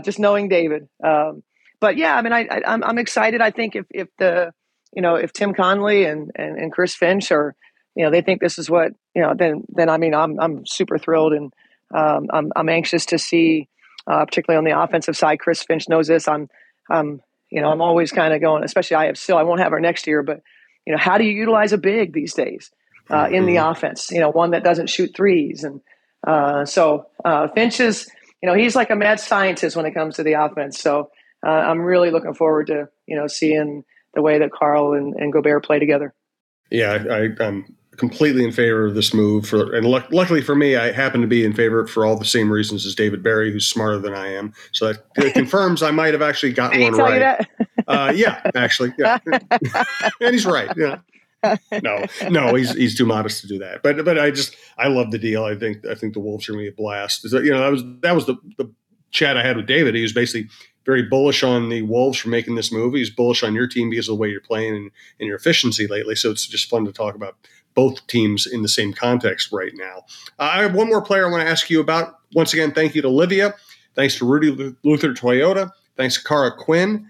just 0.00 0.18
knowing 0.18 0.48
David, 0.48 0.88
um, 1.02 1.42
but 1.80 1.96
yeah, 1.96 2.14
I 2.14 2.22
mean, 2.22 2.32
I, 2.32 2.46
I 2.50 2.62
I'm, 2.66 2.84
I'm 2.84 2.98
excited. 2.98 3.40
I 3.40 3.50
think 3.50 3.76
if 3.76 3.86
if 3.90 4.08
the 4.18 4.52
you 4.94 5.02
know 5.02 5.14
if 5.14 5.32
Tim 5.32 5.54
Connelly 5.54 6.04
and, 6.04 6.30
and, 6.34 6.58
and 6.58 6.72
Chris 6.72 6.94
Finch 6.94 7.30
are 7.32 7.54
you 7.94 8.04
know 8.04 8.10
they 8.10 8.22
think 8.22 8.40
this 8.40 8.58
is 8.58 8.70
what 8.70 8.92
you 9.14 9.22
know 9.22 9.34
then 9.36 9.64
then 9.68 9.88
I 9.88 9.98
mean 9.98 10.14
I'm 10.14 10.38
I'm 10.40 10.66
super 10.66 10.98
thrilled 10.98 11.32
and 11.32 11.52
um, 11.94 12.28
I'm 12.32 12.52
I'm 12.54 12.68
anxious 12.68 13.06
to 13.06 13.18
see 13.18 13.68
uh, 14.06 14.24
particularly 14.24 14.58
on 14.58 14.64
the 14.64 14.80
offensive 14.80 15.16
side 15.16 15.40
Chris 15.40 15.62
Finch 15.62 15.88
knows 15.88 16.08
this. 16.08 16.28
I'm 16.28 16.48
I'm 16.88 17.20
you 17.50 17.60
know 17.60 17.70
I'm 17.70 17.82
always 17.82 18.12
kind 18.12 18.32
of 18.32 18.40
going 18.40 18.64
especially 18.64 18.96
I 18.96 19.06
have 19.06 19.18
still 19.18 19.36
I 19.36 19.42
won't 19.42 19.60
have 19.60 19.72
her 19.72 19.80
next 19.80 20.06
year 20.06 20.22
but 20.22 20.40
you 20.86 20.92
know 20.92 20.98
how 20.98 21.18
do 21.18 21.24
you 21.24 21.32
utilize 21.32 21.72
a 21.72 21.78
big 21.78 22.12
these 22.12 22.34
days 22.34 22.70
uh, 23.10 23.28
in 23.30 23.46
the 23.46 23.56
mm-hmm. 23.56 23.70
offense? 23.70 24.10
You 24.10 24.20
know 24.20 24.30
one 24.30 24.52
that 24.52 24.64
doesn't 24.64 24.88
shoot 24.88 25.14
threes 25.14 25.64
and 25.64 25.80
uh, 26.26 26.64
so 26.64 27.06
uh, 27.24 27.48
Finch 27.48 27.80
is 27.80 28.08
you 28.42 28.48
know 28.48 28.54
he's 28.54 28.76
like 28.76 28.90
a 28.90 28.96
mad 28.96 29.20
scientist 29.20 29.76
when 29.76 29.86
it 29.86 29.94
comes 29.94 30.16
to 30.16 30.22
the 30.22 30.34
offense. 30.34 30.78
So 30.78 31.10
uh, 31.46 31.50
I'm 31.50 31.80
really 31.80 32.10
looking 32.10 32.34
forward 32.34 32.68
to 32.68 32.88
you 33.06 33.16
know 33.16 33.26
seeing 33.26 33.84
the 34.14 34.22
way 34.22 34.38
that 34.38 34.50
Karl 34.52 34.94
and, 34.94 35.14
and 35.14 35.32
Gobert 35.32 35.64
play 35.64 35.78
together. 35.78 36.14
Yeah, 36.70 37.04
I, 37.10 37.42
I'm 37.42 37.76
completely 37.96 38.44
in 38.44 38.50
favor 38.50 38.86
of 38.86 38.94
this 38.94 39.12
move. 39.12 39.46
For 39.46 39.74
and 39.74 39.86
l- 39.86 40.06
luckily 40.10 40.40
for 40.40 40.54
me, 40.54 40.76
I 40.76 40.90
happen 40.90 41.20
to 41.20 41.26
be 41.26 41.44
in 41.44 41.52
favor 41.52 41.86
for 41.86 42.06
all 42.06 42.16
the 42.16 42.24
same 42.24 42.50
reasons 42.50 42.86
as 42.86 42.94
David 42.94 43.22
Berri, 43.22 43.52
who's 43.52 43.66
smarter 43.66 43.98
than 43.98 44.14
I 44.14 44.28
am. 44.28 44.54
So 44.72 44.92
that 44.92 45.34
confirms 45.34 45.82
I 45.82 45.90
might 45.90 46.14
have 46.14 46.22
actually 46.22 46.52
got 46.52 46.72
one 46.76 46.94
right. 46.94 47.46
uh, 47.86 48.12
yeah, 48.14 48.40
actually, 48.54 48.94
yeah, 48.98 49.18
and 50.20 50.32
he's 50.32 50.46
right. 50.46 50.70
Yeah. 50.76 50.98
no, 51.82 52.04
no, 52.28 52.54
he's 52.54 52.74
he's 52.74 52.96
too 52.96 53.06
modest 53.06 53.40
to 53.42 53.46
do 53.46 53.58
that. 53.58 53.82
But 53.82 54.04
but 54.04 54.18
I 54.18 54.30
just 54.30 54.56
I 54.78 54.88
love 54.88 55.10
the 55.10 55.18
deal. 55.18 55.44
I 55.44 55.54
think 55.54 55.86
I 55.86 55.94
think 55.94 56.14
the 56.14 56.20
Wolves 56.20 56.48
are 56.48 56.52
going 56.52 56.64
to 56.64 56.70
be 56.70 56.74
a 56.74 56.76
blast. 56.76 57.22
That, 57.30 57.44
you 57.44 57.50
know 57.50 57.60
that 57.60 57.70
was 57.70 57.82
that 58.00 58.14
was 58.14 58.26
the 58.26 58.36
the 58.58 58.70
chat 59.10 59.36
I 59.36 59.42
had 59.42 59.56
with 59.56 59.66
David. 59.66 59.94
He 59.94 60.02
was 60.02 60.12
basically 60.12 60.48
very 60.86 61.02
bullish 61.02 61.42
on 61.42 61.68
the 61.68 61.82
Wolves 61.82 62.18
for 62.18 62.28
making 62.28 62.54
this 62.54 62.72
move. 62.72 62.94
He's 62.94 63.10
bullish 63.10 63.42
on 63.42 63.54
your 63.54 63.66
team 63.66 63.90
because 63.90 64.08
of 64.08 64.16
the 64.16 64.20
way 64.20 64.28
you're 64.28 64.40
playing 64.40 64.74
and, 64.74 64.90
and 65.18 65.26
your 65.26 65.36
efficiency 65.36 65.86
lately. 65.86 66.14
So 66.14 66.30
it's 66.30 66.46
just 66.46 66.70
fun 66.70 66.84
to 66.86 66.92
talk 66.92 67.14
about 67.14 67.36
both 67.74 68.04
teams 68.06 68.46
in 68.46 68.62
the 68.62 68.68
same 68.68 68.92
context 68.92 69.52
right 69.52 69.72
now. 69.74 70.04
Uh, 70.38 70.50
I 70.52 70.62
have 70.62 70.74
one 70.74 70.88
more 70.88 71.02
player 71.02 71.26
I 71.26 71.30
want 71.30 71.42
to 71.42 71.48
ask 71.48 71.70
you 71.70 71.80
about. 71.80 72.18
Once 72.34 72.52
again, 72.52 72.72
thank 72.72 72.94
you 72.94 73.02
to 73.02 73.08
Livea. 73.08 73.54
Thanks 73.94 74.16
to 74.18 74.26
Rudy 74.26 74.74
Luther 74.82 75.12
Toyota. 75.12 75.70
Thanks 75.96 76.16
to 76.16 76.24
Cara 76.24 76.56
Quinn, 76.56 77.06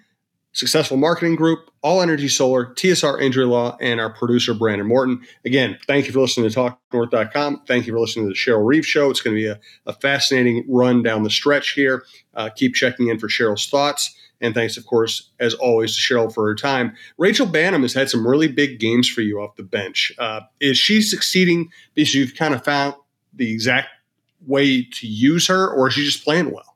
Successful 0.52 0.96
Marketing 0.96 1.36
Group, 1.36 1.70
All 1.82 2.02
Energy 2.02 2.28
Solar, 2.28 2.74
TSR 2.74 3.20
Injury 3.20 3.46
Law, 3.46 3.76
and 3.80 4.00
our 4.00 4.10
producer, 4.10 4.52
Brandon 4.52 4.86
Morton. 4.86 5.20
Again, 5.44 5.78
thank 5.86 6.06
you 6.06 6.12
for 6.12 6.20
listening 6.20 6.50
to 6.50 6.56
TalkNorth.com. 6.92 7.62
Thank 7.66 7.86
you 7.86 7.92
for 7.92 8.00
listening 8.00 8.26
to 8.26 8.30
the 8.30 8.34
Cheryl 8.34 8.66
Reeve 8.66 8.86
Show. 8.86 9.10
It's 9.10 9.20
going 9.20 9.36
to 9.36 9.40
be 9.40 9.46
a, 9.46 9.60
a 9.86 9.92
fascinating 9.92 10.64
run 10.68 11.02
down 11.02 11.22
the 11.22 11.30
stretch 11.30 11.70
here. 11.70 12.04
Uh, 12.34 12.50
keep 12.54 12.74
checking 12.74 13.08
in 13.08 13.18
for 13.18 13.28
Cheryl's 13.28 13.68
thoughts. 13.68 14.14
And 14.40 14.54
thanks, 14.54 14.76
of 14.76 14.86
course, 14.86 15.30
as 15.38 15.54
always, 15.54 15.94
to 15.94 16.00
Cheryl 16.00 16.32
for 16.32 16.46
her 16.46 16.54
time. 16.54 16.94
Rachel 17.18 17.46
Banham 17.46 17.82
has 17.82 17.94
had 17.94 18.08
some 18.08 18.26
really 18.26 18.48
big 18.48 18.80
games 18.80 19.08
for 19.08 19.20
you 19.20 19.40
off 19.40 19.56
the 19.56 19.62
bench. 19.62 20.12
Uh, 20.18 20.40
is 20.60 20.78
she 20.78 21.02
succeeding 21.02 21.70
because 21.94 22.14
you've 22.14 22.34
kind 22.34 22.54
of 22.54 22.64
found 22.64 22.94
the 23.34 23.52
exact 23.52 23.88
way 24.46 24.82
to 24.82 25.06
use 25.06 25.46
her, 25.46 25.70
or 25.70 25.88
is 25.88 25.94
she 25.94 26.04
just 26.04 26.24
playing 26.24 26.50
well? 26.50 26.69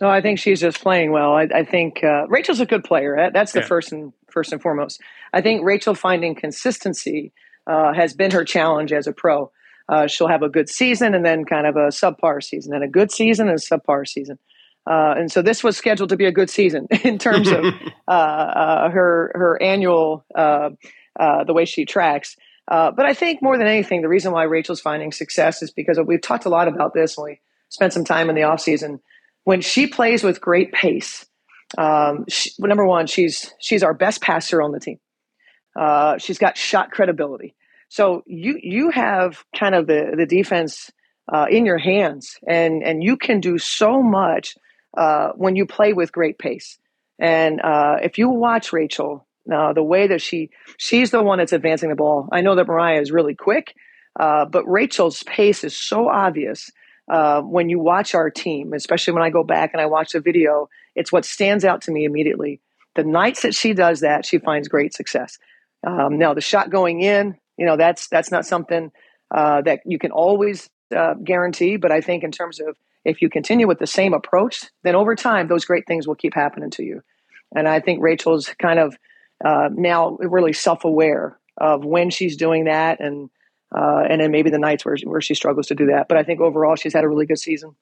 No, 0.00 0.08
I 0.08 0.20
think 0.22 0.38
she's 0.38 0.60
just 0.60 0.80
playing 0.80 1.12
well. 1.12 1.34
I, 1.34 1.48
I 1.54 1.64
think 1.64 2.02
uh, 2.02 2.26
Rachel's 2.28 2.60
a 2.60 2.66
good 2.66 2.84
player. 2.84 3.30
That's 3.32 3.52
the 3.52 3.60
yeah. 3.60 3.66
first 3.66 3.92
and 3.92 4.12
first 4.30 4.52
and 4.52 4.62
foremost. 4.62 5.00
I 5.32 5.42
think 5.42 5.64
Rachel 5.64 5.94
finding 5.94 6.34
consistency 6.34 7.32
uh, 7.66 7.92
has 7.92 8.14
been 8.14 8.30
her 8.30 8.44
challenge 8.44 8.92
as 8.92 9.06
a 9.06 9.12
pro. 9.12 9.50
Uh, 9.88 10.06
she'll 10.06 10.28
have 10.28 10.42
a 10.42 10.48
good 10.48 10.68
season 10.68 11.14
and 11.14 11.24
then 11.24 11.44
kind 11.44 11.66
of 11.66 11.76
a 11.76 11.88
subpar 11.88 12.42
season, 12.42 12.72
and 12.72 12.84
a 12.84 12.88
good 12.88 13.10
season 13.10 13.48
and 13.48 13.58
a 13.58 13.60
subpar 13.60 14.06
season. 14.06 14.38
Uh, 14.86 15.14
and 15.16 15.30
so 15.30 15.42
this 15.42 15.62
was 15.62 15.76
scheduled 15.76 16.08
to 16.08 16.16
be 16.16 16.24
a 16.24 16.32
good 16.32 16.48
season 16.48 16.86
in 17.04 17.18
terms 17.18 17.50
of 17.50 17.64
uh, 18.08 18.10
uh, 18.10 18.90
her 18.90 19.32
her 19.34 19.62
annual 19.62 20.24
uh, 20.34 20.70
uh, 21.18 21.44
the 21.44 21.52
way 21.52 21.64
she 21.64 21.84
tracks. 21.84 22.36
Uh, 22.68 22.90
but 22.92 23.04
I 23.04 23.14
think 23.14 23.42
more 23.42 23.58
than 23.58 23.66
anything, 23.66 24.00
the 24.00 24.08
reason 24.08 24.32
why 24.32 24.44
Rachel's 24.44 24.80
finding 24.80 25.10
success 25.12 25.60
is 25.60 25.72
because 25.72 25.98
we've 26.06 26.20
talked 26.20 26.44
a 26.44 26.48
lot 26.48 26.68
about 26.68 26.94
this 26.94 27.16
when 27.16 27.32
we 27.32 27.40
spent 27.68 27.92
some 27.92 28.04
time 28.04 28.30
in 28.30 28.36
the 28.36 28.44
off 28.44 28.60
season. 28.60 29.00
When 29.44 29.60
she 29.60 29.86
plays 29.86 30.22
with 30.22 30.40
great 30.40 30.72
pace, 30.72 31.26
um, 31.78 32.24
she, 32.28 32.50
number 32.58 32.86
one, 32.86 33.06
she's 33.06 33.52
she's 33.60 33.82
our 33.82 33.94
best 33.94 34.20
passer 34.20 34.60
on 34.60 34.72
the 34.72 34.80
team. 34.80 34.98
she's 36.18 36.38
got 36.38 36.56
shot 36.56 36.90
credibility. 36.90 37.54
So 37.88 38.22
you 38.26 38.58
you 38.62 38.90
have 38.90 39.44
kind 39.56 39.74
of 39.74 39.86
the 39.86 40.14
the 40.16 40.26
defense 40.26 40.90
in 41.48 41.64
your 41.64 41.78
hands, 41.78 42.38
and 42.46 42.82
and 42.82 43.02
you 43.02 43.16
can 43.16 43.40
do 43.40 43.58
so 43.58 44.02
much 44.02 44.56
uh, 44.96 45.30
when 45.36 45.56
you 45.56 45.66
play 45.66 45.92
with 45.92 46.12
great 46.12 46.38
pace. 46.38 46.78
And 47.18 47.60
uh, 47.60 47.96
if 48.02 48.18
you 48.18 48.30
watch 48.30 48.72
Rachel, 48.72 49.26
uh, 49.52 49.72
the 49.72 49.82
way 49.82 50.08
that 50.08 50.22
she 50.22 50.50
she's 50.78 51.10
the 51.10 51.22
one 51.22 51.38
that's 51.38 51.52
advancing 51.52 51.90
the 51.90 51.96
ball. 51.96 52.28
I 52.32 52.40
know 52.40 52.54
that 52.54 52.66
Moriah 52.66 53.00
is 53.00 53.12
really 53.12 53.34
quick, 53.34 53.74
uh, 54.18 54.46
but 54.46 54.68
Rachel's 54.68 55.22
pace 55.22 55.64
is 55.64 55.76
so 55.76 56.08
obvious 56.08 56.70
uh, 57.10 57.42
when 57.42 57.68
you 57.68 57.80
watch 57.80 58.14
our 58.14 58.30
team, 58.30 58.72
especially 58.72 59.12
when 59.12 59.24
I 59.24 59.30
go 59.30 59.42
back 59.42 59.70
and 59.72 59.80
I 59.80 59.86
watch 59.86 60.12
the 60.12 60.20
video. 60.20 60.68
It's 60.94 61.10
what 61.10 61.24
stands 61.24 61.64
out 61.64 61.82
to 61.82 61.90
me 61.90 62.04
immediately. 62.04 62.60
The 62.94 63.02
nights 63.02 63.42
that 63.42 63.54
she 63.54 63.72
does 63.72 64.00
that, 64.00 64.24
she 64.24 64.38
finds 64.38 64.68
great 64.68 64.94
success. 64.94 65.38
Um, 65.84 66.18
now, 66.18 66.34
the 66.34 66.40
shot 66.40 66.70
going 66.70 67.00
in, 67.00 67.36
you 67.56 67.66
know, 67.66 67.76
that's 67.76 68.06
that's 68.08 68.30
not 68.30 68.46
something 68.46 68.92
uh, 69.30 69.62
that 69.62 69.80
you 69.84 69.98
can 69.98 70.12
always 70.12 70.70
guarantee. 71.24 71.76
But 71.76 71.90
I 71.90 72.00
think 72.00 72.22
in 72.22 72.30
terms 72.30 72.60
of 72.60 72.76
if 73.04 73.22
you 73.22 73.28
continue 73.28 73.66
with 73.66 73.80
the 73.80 73.86
same 73.86 74.14
approach, 74.14 74.64
then 74.84 74.94
over 74.94 75.16
time, 75.16 75.48
those 75.48 75.64
great 75.64 75.86
things 75.86 76.06
will 76.06 76.14
keep 76.14 76.34
happening 76.34 76.70
to 76.70 76.84
you. 76.84 77.02
And 77.54 77.66
I 77.66 77.80
think 77.80 78.02
Rachel's 78.02 78.54
kind 78.60 78.78
of 78.78 78.96
uh, 79.44 79.68
now 79.72 80.16
really 80.20 80.52
self 80.52 80.84
aware 80.84 81.38
of 81.56 81.84
when 81.84 82.10
she's 82.10 82.36
doing 82.36 82.64
that 82.64 83.00
and 83.00 83.30
uh, 83.74 84.04
and 84.08 84.20
then 84.20 84.30
maybe 84.30 84.50
the 84.50 84.58
nights 84.58 84.84
where, 84.84 84.96
where 85.04 85.20
she 85.20 85.34
struggles 85.34 85.66
to 85.68 85.74
do 85.74 85.86
that. 85.86 86.08
But 86.08 86.18
I 86.18 86.22
think 86.22 86.40
overall, 86.40 86.76
she's 86.76 86.92
had 86.92 87.04
a 87.04 87.08
really 87.08 87.26
good 87.26 87.38
season. 87.38 87.74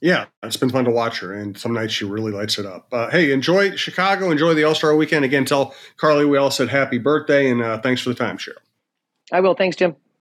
Yeah, 0.00 0.26
it's 0.42 0.58
been 0.58 0.70
fun 0.70 0.84
to 0.84 0.90
watch 0.90 1.20
her, 1.20 1.32
and 1.32 1.56
some 1.56 1.72
nights 1.72 1.94
she 1.94 2.04
really 2.04 2.30
lights 2.30 2.58
it 2.58 2.66
up. 2.66 2.88
Uh, 2.92 3.08
hey, 3.08 3.32
enjoy 3.32 3.76
Chicago, 3.76 4.30
enjoy 4.30 4.52
the 4.52 4.64
All 4.64 4.74
Star 4.74 4.94
weekend. 4.94 5.24
Again, 5.24 5.46
tell 5.46 5.74
Carly 5.96 6.26
we 6.26 6.36
all 6.36 6.50
said 6.50 6.68
happy 6.68 6.98
birthday, 6.98 7.50
and 7.50 7.62
uh, 7.62 7.80
thanks 7.80 8.02
for 8.02 8.10
the 8.10 8.14
time, 8.14 8.36
Cheryl. 8.36 8.54
I 9.32 9.40
will. 9.40 9.54
Thanks, 9.54 9.76
Jim. 9.76 9.96